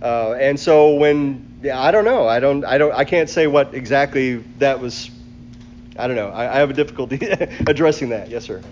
uh, 0.00 0.32
and 0.32 0.58
so 0.58 0.94
when 0.94 1.60
I 1.70 1.90
don't 1.90 2.06
know, 2.06 2.26
I 2.26 2.40
don't, 2.40 2.64
I 2.64 2.78
don't, 2.78 2.94
I 2.94 3.04
can't 3.04 3.28
say 3.28 3.46
what 3.46 3.74
exactly 3.74 4.36
that 4.60 4.80
was 4.80 5.10
I 5.98 6.06
don't 6.06 6.14
know. 6.14 6.28
I, 6.28 6.54
I 6.54 6.58
have 6.60 6.70
a 6.70 6.74
difficulty 6.74 7.18
addressing 7.66 8.10
that. 8.10 8.30
Yes, 8.30 8.44
sir. 8.44 8.62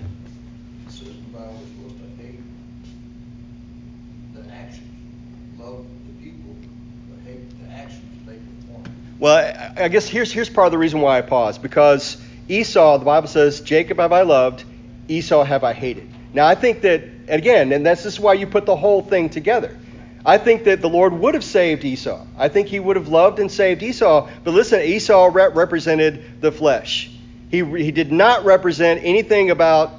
Well, 9.18 9.72
I, 9.78 9.88
guess 9.88 10.06
here's 10.06 10.30
here's 10.30 10.50
part 10.50 10.66
of 10.66 10.72
the 10.72 10.78
reason 10.78 11.00
why 11.00 11.16
I 11.16 11.22
pause 11.22 11.56
because 11.56 12.18
Esau, 12.48 12.98
the 12.98 13.04
Bible 13.04 13.28
says, 13.28 13.60
Jacob 13.60 13.98
have 13.98 14.12
I 14.12 14.22
loved, 14.22 14.64
Esau 15.08 15.44
have 15.44 15.64
I 15.64 15.72
hated. 15.72 16.08
Now 16.32 16.46
I 16.46 16.54
think 16.54 16.82
that 16.82 17.02
again, 17.28 17.72
and 17.72 17.84
that's 17.84 18.04
this 18.04 18.14
is 18.14 18.20
why 18.20 18.34
you 18.34 18.46
put 18.46 18.66
the 18.66 18.76
whole 18.76 19.02
thing 19.02 19.28
together. 19.28 19.76
I 20.24 20.38
think 20.38 20.64
that 20.64 20.80
the 20.80 20.88
Lord 20.88 21.12
would 21.12 21.34
have 21.34 21.44
saved 21.44 21.84
Esau. 21.84 22.26
I 22.36 22.48
think 22.48 22.66
he 22.66 22.80
would 22.80 22.96
have 22.96 23.06
loved 23.06 23.38
and 23.38 23.50
saved 23.50 23.82
Esau. 23.82 24.28
But 24.42 24.54
listen, 24.54 24.80
Esau 24.80 25.30
rep- 25.32 25.54
represented 25.54 26.40
the 26.40 26.50
flesh. 26.50 27.10
He, 27.48 27.64
he 27.64 27.92
did 27.92 28.10
not 28.10 28.44
represent 28.44 29.02
anything 29.04 29.50
about, 29.50 29.92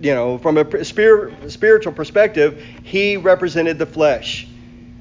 you 0.00 0.14
know, 0.14 0.36
from 0.36 0.58
a 0.58 0.84
spirit, 0.84 1.50
spiritual 1.50 1.94
perspective, 1.94 2.62
he 2.82 3.16
represented 3.16 3.78
the 3.78 3.86
flesh. 3.86 4.46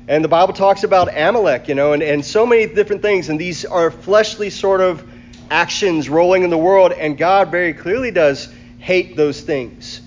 And 0.07 0.23
the 0.23 0.29
Bible 0.29 0.53
talks 0.53 0.85
about 0.85 1.09
Amalek, 1.09 1.67
you 1.67 1.75
know, 1.75 1.91
and, 1.91 2.01
and 2.01 2.23
so 2.23 2.45
many 2.45 2.65
different 2.65 3.01
things. 3.01 3.27
And 3.27 3.37
these 3.37 3.65
are 3.65 3.91
fleshly 3.91 4.49
sort 4.49 4.79
of 4.79 5.05
actions 5.49 6.09
rolling 6.09 6.43
in 6.43 6.49
the 6.49 6.57
world. 6.57 6.91
And 6.91 7.17
God 7.17 7.51
very 7.51 7.73
clearly 7.73 8.11
does 8.11 8.53
hate 8.79 9.15
those 9.15 9.41
things. 9.41 10.01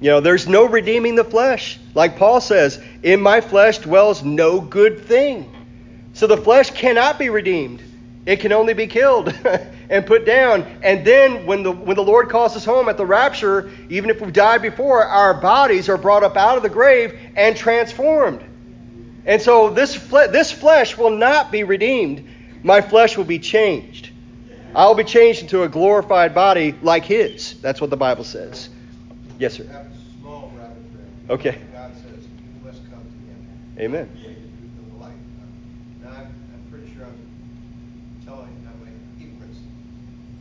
You 0.00 0.10
know, 0.10 0.20
there's 0.20 0.46
no 0.46 0.66
redeeming 0.66 1.14
the 1.14 1.24
flesh. 1.24 1.78
Like 1.94 2.18
Paul 2.18 2.40
says, 2.40 2.82
in 3.02 3.20
my 3.20 3.40
flesh 3.40 3.78
dwells 3.78 4.22
no 4.22 4.60
good 4.60 5.06
thing. 5.06 5.50
So 6.12 6.26
the 6.26 6.36
flesh 6.36 6.70
cannot 6.70 7.18
be 7.18 7.30
redeemed. 7.30 7.82
It 8.26 8.40
can 8.40 8.52
only 8.52 8.74
be 8.74 8.88
killed 8.88 9.28
and 9.90 10.04
put 10.04 10.26
down. 10.26 10.62
And 10.82 11.06
then 11.06 11.46
when 11.46 11.62
the 11.62 11.70
when 11.70 11.96
the 11.96 12.02
Lord 12.02 12.28
calls 12.28 12.56
us 12.56 12.64
home 12.64 12.88
at 12.88 12.96
the 12.96 13.06
rapture, 13.06 13.70
even 13.88 14.10
if 14.10 14.20
we 14.20 14.32
died 14.32 14.60
before, 14.60 15.04
our 15.04 15.34
bodies 15.34 15.88
are 15.88 15.96
brought 15.96 16.24
up 16.24 16.36
out 16.36 16.56
of 16.56 16.62
the 16.62 16.68
grave 16.68 17.18
and 17.36 17.56
transformed. 17.56 18.42
And 19.24 19.40
so 19.40 19.70
this 19.70 19.94
fle- 19.94 20.30
this 20.30 20.50
flesh 20.50 20.98
will 20.98 21.10
not 21.10 21.52
be 21.52 21.64
redeemed. 21.64 22.28
My 22.62 22.80
flesh 22.80 23.16
will 23.16 23.24
be 23.24 23.38
changed. 23.38 24.05
I'll 24.76 24.94
be 24.94 25.04
changed 25.04 25.40
into 25.40 25.62
a 25.62 25.68
glorified 25.68 26.34
body 26.34 26.74
like 26.82 27.04
his. 27.04 27.54
That's 27.62 27.80
what 27.80 27.88
the 27.88 27.96
Bible 27.96 28.24
says. 28.24 28.68
Yes, 29.38 29.54
sir. 29.54 29.64
Have 29.68 29.86
a 29.86 30.20
small 30.20 30.52
rabbit 30.56 30.76
trail. 30.92 31.06
Okay. 31.30 31.58
God 31.72 31.94
says, 31.94 32.24
you 32.24 32.64
must 32.66 32.82
come 32.90 33.00
to 33.00 33.18
him. 33.26 33.48
Amen. 33.78 34.10
The 34.14 34.28
way 34.28 34.34
do 34.34 34.92
the 34.92 35.02
light. 35.02 35.16
Now, 36.02 36.10
I'm, 36.10 36.26
I'm 36.26 36.70
pretty 36.70 36.94
sure 36.94 37.06
I'm 37.06 38.26
telling, 38.26 38.48
I'm 38.68 38.80
like 38.82 38.92
ignorance. 39.18 39.58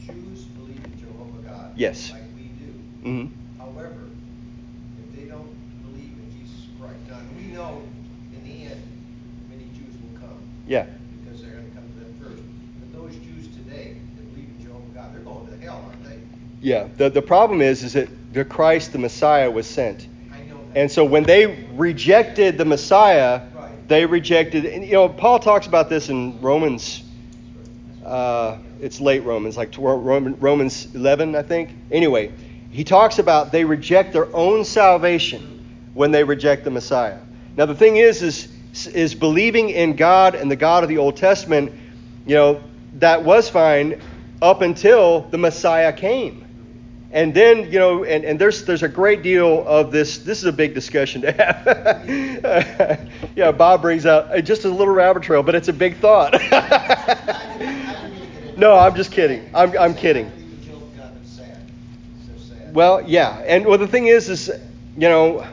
Jews 0.02 0.44
believe 0.44 0.84
in 0.84 1.00
Jehovah 1.00 1.42
God. 1.48 1.72
Yes. 1.78 2.12
Like 2.12 2.22
we 2.36 2.52
do. 2.60 2.72
hmm 3.04 3.26
However, 3.58 4.10
if 5.00 5.16
they 5.18 5.26
don't 5.30 5.56
believe 5.88 6.12
in 6.12 6.32
Jesus 6.38 6.68
Christ, 6.80 7.00
now, 7.10 7.20
we 7.38 7.54
know 7.54 7.82
in 8.36 8.44
the 8.44 8.66
end, 8.66 8.82
many 9.50 9.66
Jews 9.74 9.96
will 10.02 10.20
come. 10.20 10.38
Yeah. 10.68 10.88
Because 11.24 11.42
they're 11.42 11.52
gonna 11.52 11.70
come 11.74 11.88
to 11.88 12.00
them 12.04 12.14
first. 12.22 12.44
But 12.80 13.02
those 13.02 13.16
Jews 13.16 13.48
today 13.56 13.98
that 14.16 14.34
believe 14.34 14.50
in 14.58 14.64
Jehovah 14.64 14.94
God, 14.94 15.14
they're 15.14 15.22
going 15.22 15.48
to 15.48 15.55
hell, 15.66 15.84
aren't 15.88 16.04
they? 16.04 16.20
Yeah. 16.62 16.88
The 16.98 17.10
the 17.10 17.22
problem 17.22 17.62
is 17.62 17.84
is 17.84 17.94
that 17.94 18.10
the 18.34 18.46
Christ, 18.46 18.92
the 18.92 18.98
Messiah, 19.00 19.50
was 19.50 19.68
sent. 19.68 20.08
I 20.34 20.40
know 20.44 20.58
that. 20.74 20.80
And 20.80 20.92
so 20.92 21.04
when 21.06 21.24
they 21.24 21.68
rejected 21.76 22.58
the 22.58 22.66
Messiah, 22.66 23.42
Right. 23.56 23.88
they 23.88 24.06
rejected. 24.06 24.66
And 24.66 24.86
you 24.86 24.94
know, 24.94 25.10
Paul 25.10 25.40
talks 25.40 25.68
about 25.68 25.90
this 25.90 26.10
in 26.10 26.40
Romans. 26.42 27.04
Uh, 28.06 28.58
it's 28.82 29.00
late 29.02 29.24
Romans, 29.24 29.58
like 29.58 29.74
Romans 29.78 30.88
11, 30.94 31.36
I 31.36 31.42
think. 31.42 31.70
Anyway, 31.92 32.32
he 32.70 32.84
talks 32.84 33.20
about 33.20 33.52
they 33.52 33.66
reject 33.66 34.14
their 34.14 34.34
own 34.36 34.64
salvation 34.64 35.66
when 35.94 36.12
they 36.12 36.24
reject 36.24 36.66
the 36.66 36.72
Messiah. 36.72 37.18
Now 37.58 37.66
the 37.66 37.76
thing 37.76 37.96
is, 37.98 38.22
is 38.22 38.50
is 38.94 39.16
believing 39.16 39.70
in 39.70 39.96
God 39.96 40.36
and 40.36 40.52
the 40.52 40.58
God 40.58 40.84
of 40.84 40.90
the 40.90 40.98
Old 40.98 41.16
Testament. 41.16 41.72
You 42.28 42.36
know, 42.36 42.62
that 42.96 43.24
was 43.24 43.50
fine 43.50 44.02
up 44.42 44.62
until 44.62 45.22
the 45.32 45.38
Messiah 45.38 45.94
came. 45.94 46.46
And 47.12 47.34
then, 47.34 47.72
you 47.72 47.80
know, 47.80 48.04
and, 48.04 48.26
and 48.26 48.38
there's 48.38 48.66
there's 48.66 48.84
a 48.84 48.90
great 48.90 49.24
deal 49.24 49.66
of 49.66 49.92
this. 49.92 50.18
This 50.18 50.40
is 50.40 50.46
a 50.46 50.52
big 50.52 50.74
discussion 50.74 51.22
to 51.22 51.32
have. 51.32 53.10
yeah, 53.38 53.52
Bob 53.52 53.82
brings 53.82 54.06
out 54.06 54.32
uh, 54.32 54.42
just 54.42 54.66
a 54.66 54.70
little 54.70 54.94
rabbit 54.94 55.24
trail, 55.24 55.42
but 55.42 55.56
it's 55.56 55.70
a 55.70 55.74
big 55.74 55.96
thought. 55.98 56.34
no, 58.58 58.76
I'm 58.76 58.96
just 58.96 59.14
kidding. 59.14 59.50
I'm, 59.54 59.78
I'm 59.78 59.96
kidding. 59.96 60.30
Well, 62.74 63.02
yeah, 63.08 63.42
and 63.48 63.66
well, 63.66 63.78
the 63.78 63.88
thing 63.88 64.08
is, 64.08 64.28
is 64.28 64.52
you 64.98 65.08
know, 65.08 65.48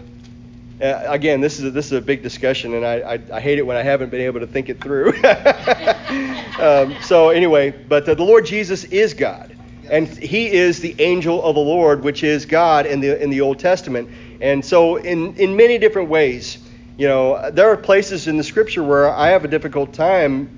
uh, 0.83 1.05
again, 1.07 1.41
this 1.41 1.59
is 1.59 1.67
a, 1.67 1.71
this 1.71 1.87
is 1.87 1.93
a 1.93 2.01
big 2.01 2.23
discussion, 2.23 2.75
and 2.75 2.85
I, 2.85 3.15
I, 3.15 3.21
I 3.35 3.41
hate 3.41 3.59
it 3.59 3.67
when 3.67 3.77
I 3.77 3.83
haven't 3.83 4.11
been 4.11 4.21
able 4.21 4.41
to 4.41 4.47
think 4.47 4.69
it 4.69 4.83
through. 4.83 5.13
um, 6.59 6.97
so 7.03 7.31
anyway, 7.31 7.71
but 7.71 8.09
uh, 8.09 8.15
the 8.15 8.25
Lord 8.25 8.45
Jesus 8.45 8.85
is 8.85 9.15
God, 9.15 9.57
and 9.89 10.09
He 10.09 10.51
is 10.51 10.81
the 10.81 10.97
angel 11.01 11.43
of 11.43 11.55
the 11.55 11.61
Lord, 11.61 12.03
which 12.03 12.25
is 12.25 12.47
God 12.47 12.87
in 12.87 13.01
the 13.01 13.23
in 13.23 13.31
the 13.31 13.41
Old 13.41 13.61
Testament. 13.61 14.09
And 14.41 14.65
so, 14.65 14.97
in 14.97 15.37
in 15.37 15.57
many 15.57 15.79
different 15.79 16.09
ways, 16.09 16.59
you 16.99 17.07
know, 17.07 17.51
there 17.51 17.71
are 17.71 17.77
places 17.77 18.27
in 18.27 18.37
the 18.37 18.45
Scripture 18.45 18.83
where 18.83 19.09
I 19.09 19.29
have 19.29 19.45
a 19.45 19.49
difficult 19.49 19.93
time 19.93 20.51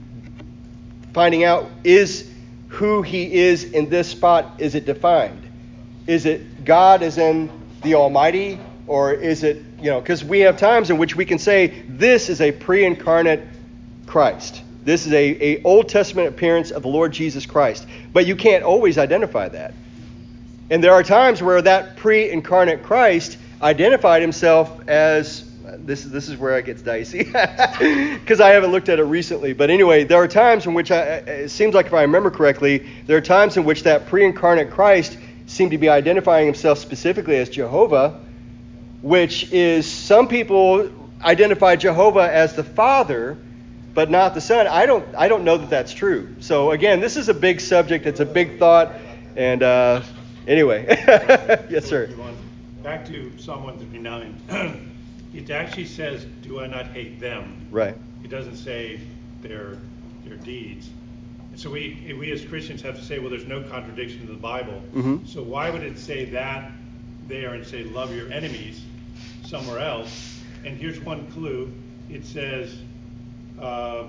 finding 1.13 1.45
out 1.45 1.71
is 1.85 2.31
who 2.69 3.03
He 3.03 3.33
is 3.35 3.65
in 3.65 3.91
this 3.91 4.09
spot. 4.09 4.55
Is 4.59 4.75
it 4.75 4.87
defined? 4.87 5.43
Is 6.07 6.27
it 6.27 6.65
God 6.65 7.03
as 7.03 7.19
in 7.19 7.51
the 7.83 7.95
Almighty, 7.95 8.59
or 8.87 9.13
is 9.13 9.43
it, 9.43 9.63
you 9.85 9.91
know, 9.91 10.01
because 10.01 10.25
we 10.25 10.41
have 10.41 10.57
times 10.57 10.89
in 10.89 10.97
which 10.97 11.15
we 11.15 11.27
can 11.27 11.39
say 11.39 11.67
this 11.87 12.31
is 12.31 12.41
a 12.41 12.53
pre 12.53 12.87
incarnate 12.87 13.47
Christ. 14.07 14.63
This 14.83 15.05
is 15.05 15.13
a, 15.13 15.57
a 15.59 15.63
Old 15.63 15.91
Testament 15.91 16.29
appearance 16.29 16.71
of 16.71 16.81
the 16.81 16.89
Lord 16.89 17.13
Jesus 17.13 17.45
Christ. 17.45 17.87
But 18.11 18.25
you 18.25 18.35
can't 18.35 18.65
always 18.65 18.97
identify 18.97 19.51
that. 19.51 19.75
And 20.71 20.83
there 20.83 20.93
are 20.93 21.03
times 21.03 21.43
where 21.43 21.61
that 21.61 21.99
pre 21.99 22.31
incarnate 22.31 22.83
Christ 22.83 23.37
identified 23.61 24.23
himself 24.23 24.89
as 24.89 25.51
this 25.81 26.07
is 26.07 26.11
this 26.11 26.31
is 26.31 26.39
where 26.39 26.59
it 26.59 26.65
gets 26.65 26.81
dicey 26.81 27.25
because 27.25 28.41
I 28.41 28.51
haven't 28.51 28.73
looked 28.73 28.89
at 28.89 28.99
it 28.99 29.05
recently. 29.05 29.53
But 29.53 29.69
anyway, 29.69 30.05
there 30.05 30.23
are 30.23 30.29
times 30.29 30.65
in 30.65 30.73
which 30.73 30.91
I, 30.93 31.03
it 31.03 31.51
seems 31.51 31.75
like 31.75 31.87
if 31.87 31.93
I 31.93 32.03
remember 32.03 32.31
correctly, 32.31 32.89
there 33.05 33.19
are 33.19 33.21
times 33.21 33.59
in 33.59 33.65
which 33.65 33.83
that 33.83 34.07
pre-incarnate 34.07 34.71
Christ 34.71 35.19
seemed 35.45 35.73
to 35.73 35.79
be 35.79 35.91
identifying 35.91 36.47
himself 36.47 36.79
specifically 36.79 37.37
as 37.37 37.51
Jehovah, 37.51 38.24
which 39.05 39.53
is 39.53 39.87
some 39.87 40.27
people 40.29 40.91
identify 41.23 41.77
Jehovah 41.77 42.33
as 42.33 42.57
the 42.57 42.65
Father, 42.65 43.37
but 43.93 44.11
not 44.11 44.33
the 44.33 44.41
Son. 44.41 44.67
I 44.67 44.87
don't 44.87 45.05
I 45.15 45.29
don't 45.29 45.45
know 45.45 45.59
that 45.59 45.69
that's 45.69 45.93
true. 45.93 46.35
So 46.41 46.71
again, 46.71 47.01
this 47.01 47.19
is 47.19 47.29
a 47.29 47.35
big 47.35 47.61
subject. 47.61 48.07
It's 48.07 48.21
a 48.21 48.25
big 48.25 48.59
thought, 48.59 48.95
and 49.37 49.63
uh, 49.63 50.01
anyway, 50.49 50.87
yes, 51.69 51.85
sir. 51.85 52.09
Back 52.83 53.07
to 53.09 53.31
Psalm 53.39 53.65
139. 53.65 54.91
it 55.35 55.51
actually 55.51 55.85
says, 55.85 56.25
"Do 56.41 56.61
I 56.61 56.67
not 56.67 56.87
hate 56.87 57.21
them?" 57.21 57.67
Right. 57.71 57.95
It 58.25 58.31
doesn't 58.31 58.57
say 58.57 59.01
their 59.43 59.77
their 60.25 60.39
deeds. 60.39 60.89
And 61.51 61.61
so 61.61 61.69
we 61.69 62.17
we 62.19 62.33
as 62.33 62.43
Christians 62.43 62.81
have 62.81 62.97
to 62.97 63.05
say, 63.05 63.19
well, 63.19 63.29
there's 63.29 63.47
no 63.47 63.63
contradiction 63.65 64.23
in 64.23 64.29
the 64.29 64.33
Bible. 64.33 64.83
Mhm. 64.95 65.29
So 65.29 65.43
why 65.43 65.69
would 65.69 65.83
it 65.83 65.99
say 65.99 66.25
that 66.31 66.73
there 67.29 67.53
and 67.53 67.67
say 67.67 67.85
love 67.85 68.15
your 68.15 68.33
enemies 68.33 68.81
somewhere 69.45 69.79
else? 69.79 70.41
And 70.65 70.77
here's 70.77 71.01
one 71.01 71.27
clue. 71.33 71.73
It 72.11 72.25
says, 72.25 72.77
uh, 73.61 74.05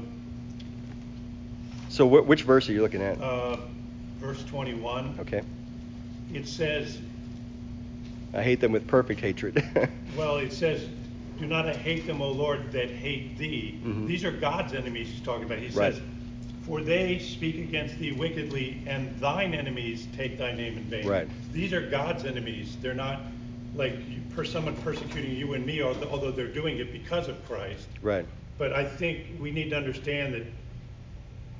So 1.90 2.08
wh- 2.08 2.28
which 2.28 2.44
verse 2.44 2.70
are 2.70 2.74
you 2.74 2.82
looking 2.82 3.02
at? 3.02 3.20
uh, 3.22 3.58
verse 4.20 4.44
21. 4.46 5.16
Okay. 5.20 5.42
It 6.34 6.48
says, 6.48 7.00
I 8.34 8.42
hate 8.44 8.60
them 8.60 8.72
with 8.72 8.88
perfect 8.88 9.22
hatred. 9.22 9.64
well, 10.18 10.38
it 10.38 10.52
says, 10.52 10.88
do 11.40 11.46
not 11.46 11.68
hate 11.76 12.08
them, 12.08 12.22
O 12.22 12.32
Lord, 12.32 12.72
that 12.72 12.90
hate 12.90 13.38
thee. 13.38 13.80
Mhm. 13.84 14.08
These 14.08 14.24
are 14.24 14.32
God's 14.32 14.74
enemies 14.74 15.10
he's 15.10 15.22
talking 15.22 15.44
about. 15.46 15.60
He 15.60 15.68
Right. 15.78 15.94
says, 15.94 16.02
For 16.64 16.82
they 16.82 17.20
speak 17.20 17.58
against 17.60 18.00
thee 18.00 18.12
wickedly, 18.14 18.82
and 18.88 19.16
thine 19.20 19.54
enemies 19.54 20.08
take 20.16 20.38
thy 20.38 20.54
name 20.54 20.78
in 20.78 20.84
vain. 20.86 21.08
Right. 21.08 21.28
These 21.54 21.74
are 21.74 21.82
God's 21.90 22.26
enemies. 22.26 22.78
They're 22.82 22.94
not 22.96 23.22
like 23.76 23.96
per 24.36 24.44
someone 24.44 24.76
persecuting 24.78 25.36
you 25.36 25.54
and 25.54 25.66
me, 25.66 25.82
although 25.82 26.32
they're 26.32 26.48
doing 26.48 26.78
it 26.78 26.92
because 26.92 27.28
of 27.28 27.46
Christ. 27.48 27.88
right. 28.02 28.26
But 28.58 28.72
I 28.72 28.86
think 28.86 29.26
we 29.42 29.52
need 29.52 29.70
to 29.72 29.76
understand 29.78 30.34
that, 30.34 30.44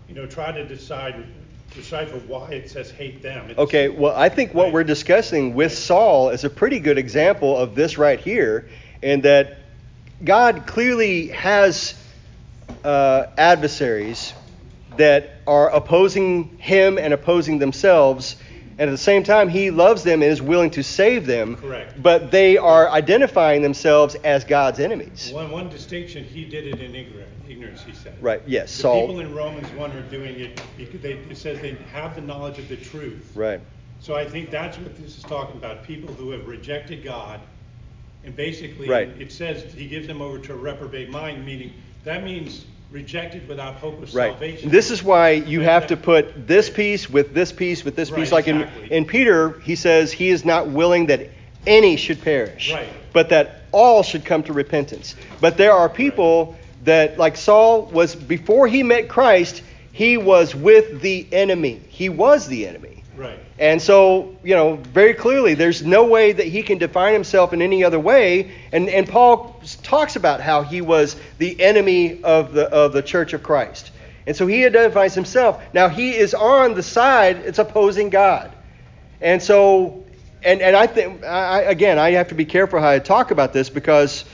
you 0.08 0.16
know, 0.16 0.26
try 0.26 0.52
to 0.54 0.66
decide, 0.66 1.26
decipher 1.74 2.18
why 2.20 2.52
it 2.52 2.70
says 2.70 2.90
hate 2.90 3.22
them. 3.22 3.50
It's- 3.50 3.58
Okay, 3.58 3.90
well, 3.90 4.14
I 4.16 4.30
think 4.30 4.54
what 4.54 4.66
Right. 4.66 4.74
we're 4.74 4.84
discussing 4.86 5.56
with 5.56 5.74
Saul 5.74 6.30
is 6.30 6.46
a 6.46 6.50
pretty 6.50 6.80
good 6.80 6.98
example 6.98 7.58
of 7.58 7.76
this 7.76 7.98
right 7.98 8.20
here, 8.20 8.70
in 9.02 9.22
that 9.22 9.58
God 10.24 10.66
clearly 10.68 11.28
has 11.28 11.96
uh, 12.86 13.26
adversaries 13.38 14.34
that 14.96 15.40
are 15.48 15.70
opposing 15.72 16.56
him 16.60 16.98
and 16.98 17.14
opposing 17.14 17.58
themselves, 17.60 18.36
and 18.78 18.90
at 18.90 18.92
the 18.92 18.98
same 18.98 19.24
time, 19.24 19.48
he 19.48 19.72
loves 19.72 20.04
them 20.04 20.22
and 20.22 20.32
is 20.32 20.42
willing 20.42 20.70
to 20.72 20.84
save 20.84 21.26
them. 21.26 21.56
Correct. 21.56 22.02
But 22.02 22.32
they 22.32 22.58
are 22.58 22.90
identifying 22.90 23.62
themselves 23.62 24.16
as 24.16 24.44
God's 24.44 24.80
enemies. 24.80 25.32
One, 25.34 25.50
one 25.52 25.70
distinction, 25.70 26.24
he 26.26 26.44
did 26.46 26.68
it 26.68 26.82
in 26.82 26.94
ignorance, 27.48 27.84
he 27.84 27.94
said. 27.94 28.16
Right, 28.22 28.42
yes, 28.46 28.76
The 28.76 28.82
Saul. 28.84 29.02
people 29.08 29.20
in 29.22 29.34
Romans 29.34 29.70
1 29.72 29.92
are 29.92 30.02
doing 30.10 30.40
it 30.40 30.62
because 30.78 31.00
they, 31.02 31.14
it 31.14 31.38
says 31.38 31.62
they 31.62 31.76
have 31.94 32.16
the 32.16 32.22
knowledge 32.22 32.60
of 32.60 32.68
the 32.68 32.78
truth. 32.78 33.32
Right. 33.36 33.62
So 34.02 34.16
I 34.16 34.26
think 34.28 34.50
that's 34.52 34.78
what 34.78 34.96
this 35.02 35.18
is 35.18 35.24
talking 35.24 35.58
about. 35.58 35.84
People 35.84 36.14
who 36.14 36.32
have 36.32 36.48
rejected 36.48 37.04
God 37.04 37.40
And 38.26 38.36
basically, 38.36 38.90
Right. 38.90 39.10
it 39.20 39.32
says 39.32 39.72
he 39.74 39.88
gives 39.88 40.08
them 40.08 40.20
over 40.22 40.40
to 40.40 40.54
a 40.54 40.56
reprobate 40.58 41.10
mind, 41.12 41.46
meaning 41.46 41.72
that 42.04 42.24
means 42.24 42.66
rejected 42.96 43.46
without 43.50 43.76
hope 43.76 44.02
of 44.02 44.16
Right. 44.16 44.32
salvation. 44.32 44.70
This 44.72 44.90
is 44.90 45.04
why 45.04 45.32
you 45.32 45.60
have 45.60 45.88
to 45.88 45.98
put 45.98 46.48
this 46.48 46.70
piece 46.70 47.10
with 47.10 47.34
this 47.34 47.52
piece 47.52 47.84
with 47.84 47.98
this 47.98 48.10
piece. 48.10 48.32
Right, 48.32 48.46
like 48.46 48.48
in, 48.48 48.62
exactly. 48.62 48.92
in 48.98 49.04
Peter, 49.06 49.60
he 49.66 49.76
says 49.76 50.14
he 50.14 50.30
is 50.30 50.46
not 50.46 50.70
willing 50.70 51.08
that 51.08 51.30
any 51.68 51.98
should 51.98 52.22
perish, 52.22 52.72
Right. 52.72 52.88
but 53.12 53.30
that 53.30 53.64
all 53.74 54.02
should 54.02 54.24
come 54.24 54.44
to 54.44 54.54
repentance. 54.54 55.16
But 55.42 55.58
there 55.58 55.74
are 55.74 55.90
people 55.90 56.56
that, 56.86 57.18
like 57.20 57.36
Saul 57.36 57.82
was 57.92 58.16
before 58.16 58.66
he 58.66 58.82
met 58.82 59.10
Christ, 59.10 59.62
he 59.92 60.16
was 60.16 60.56
with 60.56 61.02
the 61.02 61.28
enemy. 61.34 61.82
He 61.90 62.08
was 62.08 62.48
the 62.48 62.66
enemy. 62.66 62.95
Right. 63.16 63.40
And 63.58 63.82
so, 63.82 64.36
you 64.44 64.56
know, 64.56 64.76
very 64.76 65.14
clearly, 65.14 65.54
there's 65.54 65.84
no 65.84 66.06
way 66.06 66.34
that 66.34 66.46
he 66.46 66.62
can 66.62 66.78
define 66.78 67.14
himself 67.14 67.54
in 67.54 67.62
any 67.62 67.84
other 67.84 68.00
way. 68.00 68.52
And, 68.72 68.90
and 68.90 69.08
Paul 69.08 69.62
talks 69.84 70.18
about 70.18 70.42
how 70.42 70.64
he 70.64 70.82
was 70.82 71.16
the 71.38 71.60
enemy 71.62 72.22
of 72.24 72.54
the, 72.54 72.68
of 72.70 72.92
the 72.92 73.02
church 73.02 73.34
of 73.34 73.44
Christ. 73.44 73.92
And 74.28 74.36
so 74.36 74.48
he 74.48 74.66
identifies 74.66 75.14
himself. 75.14 75.64
Now, 75.74 75.88
he 75.88 76.16
is 76.16 76.34
on 76.34 76.74
the 76.74 76.84
side, 76.84 77.38
it's 77.38 77.60
opposing 77.60 78.10
God. 78.10 78.52
And 79.22 79.42
so, 79.42 80.04
and, 80.44 80.62
and 80.62 80.76
I 80.76 80.88
think, 80.88 81.24
I, 81.24 81.62
again, 81.62 81.98
I 81.98 82.12
have 82.12 82.30
to 82.30 82.36
be 82.36 82.46
careful 82.46 82.80
how 82.80 82.90
I 82.90 83.00
talk 83.00 83.32
about 83.32 83.54
this 83.54 83.70
because, 83.70 84.26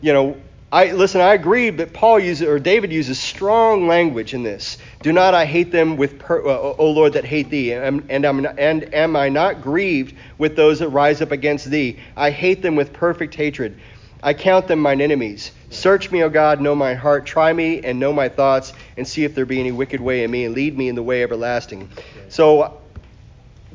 you 0.00 0.12
know, 0.12 0.36
I 0.74 0.90
listen. 0.90 1.20
I 1.20 1.34
agree 1.34 1.70
that 1.70 1.92
Paul 1.92 2.18
uses 2.18 2.48
or 2.48 2.58
David 2.58 2.90
uses 2.92 3.20
strong 3.20 3.86
language 3.86 4.34
in 4.34 4.42
this. 4.42 4.76
Do 5.02 5.12
not 5.12 5.32
I 5.32 5.46
hate 5.46 5.70
them 5.70 5.96
with, 5.96 6.18
per, 6.18 6.44
uh, 6.44 6.74
O 6.76 6.90
Lord, 6.90 7.12
that 7.12 7.24
hate 7.24 7.48
thee, 7.48 7.72
and, 7.72 8.02
and, 8.10 8.26
and 8.26 8.92
am 8.92 9.14
I 9.14 9.28
not 9.28 9.62
grieved 9.62 10.16
with 10.36 10.56
those 10.56 10.80
that 10.80 10.88
rise 10.88 11.22
up 11.22 11.30
against 11.30 11.70
thee? 11.70 12.00
I 12.16 12.30
hate 12.30 12.60
them 12.60 12.74
with 12.74 12.92
perfect 12.92 13.36
hatred. 13.36 13.78
I 14.20 14.34
count 14.34 14.66
them 14.66 14.80
mine 14.80 15.00
enemies. 15.00 15.52
Search 15.70 16.10
me, 16.10 16.24
O 16.24 16.28
God, 16.28 16.60
know 16.60 16.74
my 16.74 16.94
heart. 16.94 17.24
Try 17.24 17.52
me 17.52 17.80
and 17.82 18.00
know 18.00 18.12
my 18.12 18.28
thoughts, 18.28 18.72
and 18.96 19.06
see 19.06 19.22
if 19.22 19.32
there 19.36 19.46
be 19.46 19.60
any 19.60 19.70
wicked 19.70 20.00
way 20.00 20.24
in 20.24 20.30
me, 20.32 20.44
and 20.44 20.56
lead 20.56 20.76
me 20.76 20.88
in 20.88 20.96
the 20.96 21.04
way 21.04 21.22
everlasting. 21.22 21.88
So 22.28 22.80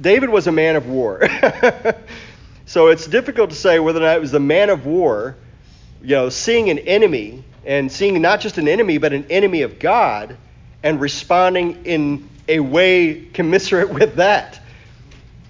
David 0.02 0.28
was 0.28 0.48
a 0.48 0.52
man 0.52 0.76
of 0.76 0.88
war. 0.90 1.22
so 2.66 2.88
it's 2.88 3.08
difficult 3.08 3.52
to 3.52 3.56
say 3.56 3.80
whether 3.80 4.00
or 4.00 4.04
not 4.04 4.18
it 4.18 4.22
was 4.22 4.34
the 4.34 4.42
man 4.42 4.70
of 4.70 4.86
war, 4.86 5.38
you 6.02 6.16
know, 6.16 6.30
seeing 6.30 6.70
an 6.70 6.80
enemy 6.80 7.44
and 7.66 7.92
seeing 7.92 8.22
not 8.22 8.40
just 8.42 8.58
an 8.58 8.68
enemy, 8.68 8.98
but 8.98 9.14
an 9.14 9.26
enemy 9.30 9.64
of 9.64 9.80
God 9.80 10.38
and 10.84 11.00
responding 11.02 11.86
in 11.86 12.30
a 12.48 12.60
way 12.60 13.26
commensurate 13.34 13.90
with 13.90 14.16
that. 14.16 14.60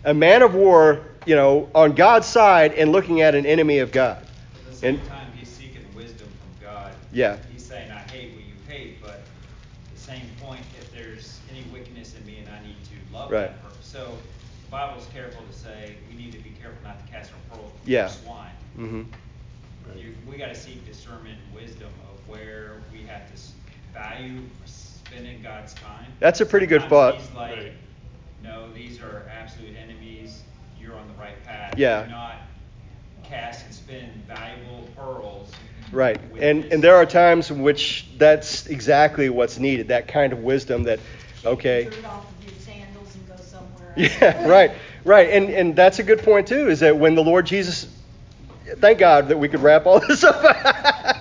A 0.03 0.13
man 0.13 0.41
of 0.41 0.55
war, 0.55 1.01
you 1.25 1.35
know, 1.35 1.69
on 1.75 1.93
God's 1.93 2.27
side 2.27 2.73
and 2.73 2.91
looking 2.91 3.21
at 3.21 3.35
an 3.35 3.45
enemy 3.45 3.79
of 3.79 3.91
God. 3.91 4.17
At 4.17 4.71
the 4.71 4.75
same 4.75 4.95
And- 4.95 5.07
time, 5.07 5.27
he's 5.37 5.49
seeking 5.49 5.83
wisdom 5.95 6.27
from 6.27 6.67
God. 6.67 6.91
Yeah. 7.11 7.37
He's 7.51 7.65
saying, 7.65 7.91
I 7.91 7.99
hate 8.11 8.33
what 8.33 8.43
you 8.43 8.53
hate, 8.67 9.01
but 9.01 9.11
at 9.11 9.95
the 9.95 10.01
same 10.01 10.21
point, 10.41 10.61
if 10.79 10.91
there's 10.91 11.39
any 11.51 11.63
wickedness 11.71 12.15
in 12.19 12.25
me 12.25 12.39
and 12.39 12.49
I 12.49 12.65
need 12.65 12.77
to 12.85 13.13
love 13.15 13.31
Right. 13.31 13.41
that 13.49 13.63
person. 13.63 13.83
So 13.83 14.17
the 14.65 14.71
Bible's 14.71 15.07
careful 15.13 15.43
to 15.43 15.57
say 15.57 15.95
we 16.09 16.17
need 16.17 16.31
to 16.31 16.39
be 16.39 16.51
careful 16.61 16.79
not 16.83 17.05
to 17.05 17.11
cast 17.13 17.31
our 17.31 17.57
pearls 17.57 17.71
before 17.71 17.91
Yeah. 17.91 18.07
swine. 18.07 18.51
hmm 18.75 19.01
we 19.01 19.05
got 20.39 20.53
to 20.53 20.55
seek 20.55 20.85
discernment 20.85 21.37
and 21.45 21.55
wisdom 21.61 21.89
of 22.11 22.27
where 22.29 22.81
we 22.91 23.03
have 23.03 23.27
to 23.33 23.41
value 23.93 24.41
spending 24.65 25.41
God's 25.41 25.73
time. 25.73 26.05
That's 26.19 26.41
a 26.41 26.45
pretty 26.45 26.65
good 26.65 26.83
thought. 26.83 27.15
He's 27.17 27.31
like, 27.33 27.57
Right. 27.57 27.71
no, 28.43 28.71
these 28.73 29.01
are 29.01 29.23
absolute 29.29 29.75
enemies. 29.75 30.41
You're 30.79 30.95
on 30.95 31.07
the 31.07 31.21
right 31.21 31.43
path. 31.45 31.75
Yeah. 31.77 32.03
Do 32.03 32.11
not 32.11 32.35
cast 33.23 33.65
and 33.65 33.73
spend 33.73 34.11
valuable 34.27 34.87
pearls. 34.95 35.51
Right. 35.91 36.19
And 36.39 36.65
and 36.65 36.83
there 36.83 36.95
are 36.95 37.05
times 37.05 37.49
in 37.49 37.61
which 37.63 38.07
that's 38.17 38.67
exactly 38.67 39.29
what's 39.29 39.57
needed, 39.57 39.87
that 39.89 40.07
kind 40.07 40.31
of 40.33 40.39
wisdom 40.39 40.83
that 40.83 40.99
okay. 41.43 41.85
Take 41.85 41.95
the 41.95 42.01
dirt 42.01 42.05
off 42.05 42.25
of 42.29 42.45
your 42.45 42.59
sandals 42.59 43.15
and 43.15 43.27
go 43.27 43.35
somewhere 43.37 43.93
else. 43.97 44.21
Yeah, 44.21 44.47
right. 44.47 44.71
Right. 45.03 45.29
And 45.31 45.49
and 45.49 45.75
that's 45.75 45.97
a 45.99 46.03
good 46.03 46.19
point 46.23 46.47
too 46.47 46.69
is 46.69 46.81
that 46.81 46.97
when 46.97 47.15
the 47.15 47.23
Lord 47.23 47.45
Jesus 47.47 47.87
thank 48.77 48.99
God 48.99 49.29
that 49.29 49.37
we 49.37 49.49
could 49.49 49.61
wrap 49.61 49.85
all 49.85 49.99
this 50.07 50.23
up 50.23 50.41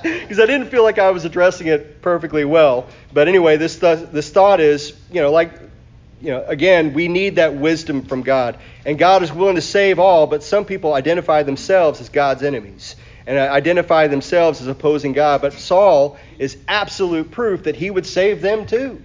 because 0.03 0.41
I 0.41 0.47
didn't 0.47 0.69
feel 0.69 0.83
like 0.83 0.99
I 0.99 1.11
was 1.11 1.25
addressing 1.25 1.67
it 1.67 2.03
perfectly 2.03 2.45
well. 2.45 2.87
But 3.13 3.29
anyway, 3.29 3.57
this 3.57 3.79
th- 3.79 4.11
this 4.11 4.31
thought 4.31 4.61
is, 4.61 4.99
you 5.11 5.21
know, 5.21 5.31
like 5.31 5.53
you 6.21 6.31
know, 6.31 6.45
again, 6.45 6.95
we 6.95 7.09
need 7.09 7.37
that 7.37 7.55
wisdom 7.55 8.03
from 8.03 8.23
God. 8.23 8.59
And 8.85 8.99
God 8.99 9.23
is 9.23 9.33
willing 9.33 9.55
to 9.55 9.63
save 9.63 9.99
all, 9.99 10.27
but 10.27 10.43
some 10.43 10.65
people 10.65 10.93
identify 10.95 11.45
themselves 11.45 12.01
as 12.01 12.09
God's 12.09 12.43
enemies 12.43 12.97
and 13.27 13.39
uh, 13.39 13.43
identify 13.43 14.09
themselves 14.09 14.61
as 14.61 14.67
opposing 14.67 15.13
God. 15.13 15.43
But 15.43 15.53
Saul 15.53 16.19
is 16.39 16.57
absolute 16.67 17.31
proof 17.31 17.65
that 17.65 17.77
he 17.77 17.91
would 17.91 18.07
save 18.07 18.41
them 18.41 18.67
too. 18.67 19.03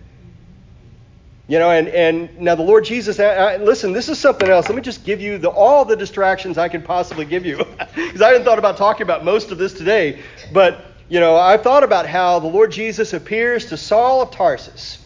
You 1.47 1.59
know, 1.59 1.71
and, 1.71 1.89
and 1.89 2.39
now 2.39 2.55
the 2.55 2.63
Lord 2.63 2.85
Jesus, 2.85 3.19
I, 3.19 3.25
I, 3.25 3.57
listen, 3.57 3.91
this 3.91 4.07
is 4.07 4.17
something 4.17 4.47
else. 4.47 4.69
Let 4.69 4.75
me 4.75 4.81
just 4.81 5.03
give 5.03 5.19
you 5.19 5.37
the, 5.37 5.49
all 5.49 5.83
the 5.83 5.95
distractions 5.95 6.57
I 6.57 6.69
can 6.69 6.81
possibly 6.81 7.25
give 7.25 7.45
you. 7.45 7.57
Because 7.95 8.21
I 8.21 8.27
hadn't 8.29 8.43
thought 8.43 8.59
about 8.59 8.77
talking 8.77 9.03
about 9.03 9.25
most 9.25 9.51
of 9.51 9.57
this 9.57 9.73
today. 9.73 10.21
But, 10.51 10.85
you 11.09 11.19
know, 11.19 11.35
I've 11.35 11.63
thought 11.63 11.83
about 11.83 12.07
how 12.07 12.39
the 12.39 12.47
Lord 12.47 12.71
Jesus 12.71 13.13
appears 13.13 13.67
to 13.67 13.77
Saul 13.77 14.21
of 14.21 14.31
Tarsus, 14.31 15.03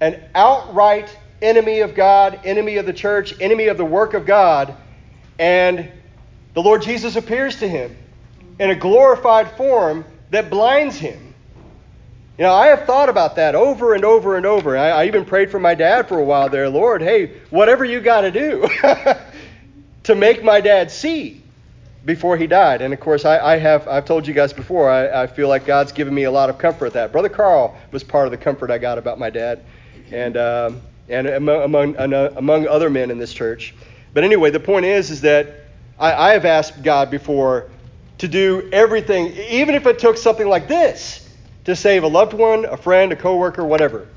an 0.00 0.22
outright 0.34 1.16
enemy 1.40 1.80
of 1.80 1.94
God, 1.94 2.40
enemy 2.44 2.76
of 2.76 2.86
the 2.86 2.92
church, 2.92 3.34
enemy 3.40 3.68
of 3.68 3.76
the 3.76 3.84
work 3.84 4.14
of 4.14 4.26
God. 4.26 4.74
And 5.38 5.90
the 6.54 6.62
Lord 6.62 6.82
Jesus 6.82 7.16
appears 7.16 7.60
to 7.60 7.68
him 7.68 7.96
in 8.58 8.70
a 8.70 8.74
glorified 8.74 9.50
form 9.52 10.04
that 10.30 10.50
blinds 10.50 10.96
him. 10.96 11.27
You 12.38 12.44
know, 12.44 12.54
I 12.54 12.68
have 12.68 12.84
thought 12.84 13.08
about 13.08 13.34
that 13.34 13.56
over 13.56 13.94
and 13.94 14.04
over 14.04 14.36
and 14.36 14.46
over. 14.46 14.78
I, 14.78 14.90
I 14.90 15.06
even 15.06 15.24
prayed 15.24 15.50
for 15.50 15.58
my 15.58 15.74
dad 15.74 16.06
for 16.06 16.20
a 16.20 16.24
while 16.24 16.48
there. 16.48 16.68
Lord, 16.68 17.02
hey, 17.02 17.32
whatever 17.50 17.84
you 17.84 18.00
got 18.00 18.20
to 18.20 18.30
do 18.30 18.68
to 20.04 20.14
make 20.14 20.44
my 20.44 20.60
dad 20.60 20.92
see 20.92 21.42
before 22.04 22.36
he 22.36 22.46
died. 22.46 22.80
And 22.80 22.94
of 22.94 23.00
course, 23.00 23.24
I, 23.24 23.40
I 23.40 23.58
have 23.58 23.88
I've 23.88 24.04
told 24.04 24.24
you 24.24 24.34
guys 24.34 24.52
before. 24.52 24.88
I, 24.88 25.24
I 25.24 25.26
feel 25.26 25.48
like 25.48 25.66
God's 25.66 25.90
given 25.90 26.14
me 26.14 26.24
a 26.24 26.30
lot 26.30 26.48
of 26.48 26.58
comfort. 26.58 26.92
That 26.92 27.10
brother 27.10 27.28
Carl 27.28 27.76
was 27.90 28.04
part 28.04 28.26
of 28.26 28.30
the 28.30 28.38
comfort 28.38 28.70
I 28.70 28.78
got 28.78 28.98
about 28.98 29.18
my 29.18 29.30
dad, 29.30 29.64
and 30.12 30.36
um, 30.36 30.80
and 31.08 31.26
among 31.26 31.96
among, 31.96 32.36
among 32.36 32.68
other 32.68 32.88
men 32.88 33.10
in 33.10 33.18
this 33.18 33.32
church. 33.32 33.74
But 34.14 34.22
anyway, 34.22 34.52
the 34.52 34.60
point 34.60 34.86
is 34.86 35.10
is 35.10 35.22
that 35.22 35.64
I, 35.98 36.12
I 36.12 36.32
have 36.34 36.44
asked 36.44 36.84
God 36.84 37.10
before 37.10 37.68
to 38.18 38.28
do 38.28 38.68
everything, 38.72 39.32
even 39.32 39.74
if 39.74 39.86
it 39.86 39.98
took 39.98 40.16
something 40.16 40.46
like 40.46 40.68
this 40.68 41.27
to 41.68 41.76
save 41.76 42.02
a 42.02 42.08
loved 42.08 42.32
one, 42.32 42.64
a 42.64 42.78
friend, 42.78 43.12
a 43.12 43.16
coworker, 43.16 43.62
whatever. 43.62 44.08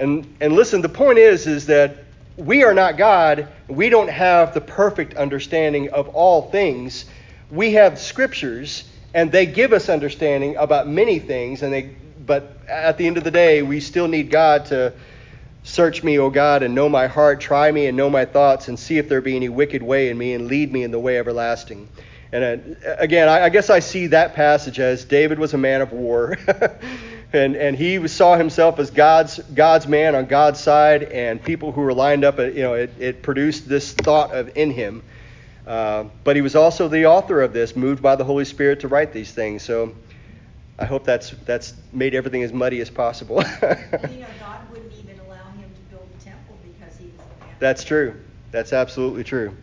And 0.00 0.26
and 0.40 0.54
listen, 0.54 0.82
the 0.82 0.88
point 0.88 1.18
is 1.18 1.46
is 1.46 1.66
that 1.66 1.98
we 2.36 2.64
are 2.64 2.74
not 2.74 2.96
God. 2.96 3.46
We 3.68 3.88
don't 3.88 4.10
have 4.10 4.52
the 4.54 4.60
perfect 4.60 5.14
understanding 5.14 5.88
of 5.90 6.08
all 6.08 6.50
things. 6.50 7.04
We 7.48 7.74
have 7.74 8.00
scriptures 8.00 8.90
and 9.14 9.30
they 9.30 9.46
give 9.46 9.72
us 9.72 9.88
understanding 9.88 10.56
about 10.56 10.88
many 10.88 11.20
things 11.20 11.62
and 11.62 11.72
they 11.72 11.94
but 12.26 12.58
at 12.68 12.98
the 12.98 13.06
end 13.06 13.18
of 13.18 13.22
the 13.22 13.30
day, 13.30 13.62
we 13.62 13.78
still 13.78 14.08
need 14.08 14.28
God 14.28 14.66
to 14.66 14.92
search 15.62 16.02
me, 16.02 16.18
O 16.18 16.28
God, 16.28 16.64
and 16.64 16.74
know 16.74 16.88
my 16.88 17.06
heart, 17.06 17.40
try 17.40 17.70
me 17.70 17.86
and 17.86 17.96
know 17.96 18.10
my 18.10 18.24
thoughts 18.24 18.66
and 18.66 18.76
see 18.76 18.98
if 18.98 19.08
there 19.08 19.20
be 19.20 19.36
any 19.36 19.48
wicked 19.48 19.80
way 19.80 20.08
in 20.08 20.18
me 20.18 20.34
and 20.34 20.48
lead 20.48 20.72
me 20.72 20.82
in 20.82 20.90
the 20.90 20.98
way 20.98 21.18
everlasting. 21.18 21.88
And 22.36 22.76
uh, 22.84 22.96
again, 22.98 23.28
I, 23.28 23.44
I 23.44 23.48
guess 23.48 23.70
I 23.70 23.78
see 23.78 24.08
that 24.08 24.34
passage 24.34 24.78
as 24.78 25.06
David 25.06 25.38
was 25.38 25.54
a 25.54 25.58
man 25.58 25.80
of 25.80 25.92
war, 25.92 26.36
and 27.32 27.56
and 27.56 27.74
he 27.74 28.06
saw 28.08 28.36
himself 28.36 28.78
as 28.78 28.90
God's 28.90 29.38
God's 29.38 29.86
man 29.86 30.14
on 30.14 30.26
God's 30.26 30.60
side, 30.60 31.04
and 31.04 31.42
people 31.42 31.72
who 31.72 31.80
were 31.80 31.94
lined 31.94 32.24
up, 32.24 32.38
uh, 32.38 32.42
you 32.42 32.60
know, 32.60 32.74
it, 32.74 32.92
it 32.98 33.22
produced 33.22 33.66
this 33.66 33.92
thought 33.92 34.34
of 34.34 34.54
in 34.54 34.70
him. 34.70 35.02
Uh, 35.66 36.04
but 36.24 36.36
he 36.36 36.42
was 36.42 36.54
also 36.54 36.88
the 36.88 37.06
author 37.06 37.40
of 37.40 37.54
this, 37.54 37.74
moved 37.74 38.02
by 38.02 38.16
the 38.16 38.24
Holy 38.24 38.44
Spirit 38.44 38.80
to 38.80 38.88
write 38.88 39.14
these 39.14 39.32
things. 39.32 39.62
So 39.62 39.94
I 40.78 40.84
hope 40.84 41.04
that's 41.04 41.30
that's 41.30 41.72
made 41.90 42.14
everything 42.14 42.42
as 42.42 42.52
muddy 42.52 42.82
as 42.82 42.90
possible. 42.90 43.42
You 43.62 44.20
know, 44.20 44.26
God 44.38 44.70
wouldn't 44.70 44.92
even 44.92 45.18
allow 45.20 45.50
him 45.52 45.70
to 45.74 45.80
build 45.90 46.06
the 46.18 46.22
temple 46.22 46.58
because 46.62 46.98
he 46.98 47.06
was 47.06 47.14
a 47.14 47.44
man. 47.44 47.54
That's 47.60 47.82
true. 47.82 48.20
That's 48.50 48.74
absolutely 48.74 49.24
true. 49.24 49.56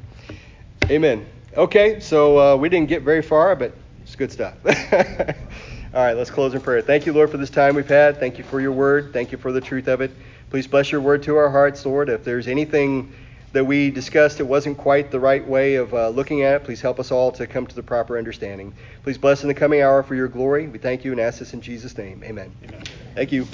Amen. 0.89 1.27
Okay, 1.55 1.99
so 1.99 2.39
uh, 2.39 2.55
we 2.55 2.67
didn't 2.69 2.89
get 2.89 3.03
very 3.03 3.21
far, 3.21 3.55
but 3.55 3.75
it's 4.01 4.15
good 4.15 4.31
stuff. 4.31 4.55
All 4.65 6.01
right, 6.01 6.13
let's 6.13 6.31
close 6.31 6.55
in 6.55 6.61
prayer. 6.61 6.81
Thank 6.81 7.05
you, 7.05 7.13
Lord, 7.13 7.29
for 7.29 7.37
this 7.37 7.51
time 7.51 7.75
we've 7.75 7.87
had. 7.87 8.19
Thank 8.19 8.39
you 8.39 8.43
for 8.43 8.59
your 8.59 8.71
word. 8.71 9.13
Thank 9.13 9.31
you 9.31 9.37
for 9.37 9.51
the 9.51 9.61
truth 9.61 9.87
of 9.87 10.01
it. 10.01 10.11
Please 10.49 10.65
bless 10.65 10.91
your 10.91 11.01
word 11.01 11.21
to 11.23 11.35
our 11.37 11.51
hearts, 11.51 11.85
Lord. 11.85 12.09
If 12.09 12.23
there's 12.23 12.47
anything 12.47 13.13
that 13.51 13.63
we 13.63 13.91
discussed 13.91 14.39
it 14.39 14.43
wasn't 14.43 14.79
quite 14.79 15.11
the 15.11 15.19
right 15.19 15.47
way 15.47 15.75
of 15.75 15.93
uh, 15.93 16.09
looking 16.09 16.41
at 16.41 16.55
it, 16.55 16.63
please 16.63 16.81
help 16.81 16.99
us 16.99 17.11
all 17.11 17.31
to 17.33 17.45
come 17.45 17.67
to 17.67 17.75
the 17.75 17.83
proper 17.83 18.17
understanding. 18.17 18.73
Please 19.03 19.19
bless 19.19 19.43
in 19.43 19.47
the 19.47 19.53
coming 19.53 19.81
hour 19.81 20.01
for 20.01 20.15
your 20.15 20.27
glory. 20.27 20.67
We 20.67 20.79
thank 20.79 21.05
you 21.05 21.11
and 21.11 21.21
ask 21.21 21.37
this 21.37 21.53
in 21.53 21.61
Jesus' 21.61 21.95
name. 21.95 22.23
Amen. 22.23 22.51
Amen. 22.63 22.83
Thank 23.13 23.31
you. 23.31 23.47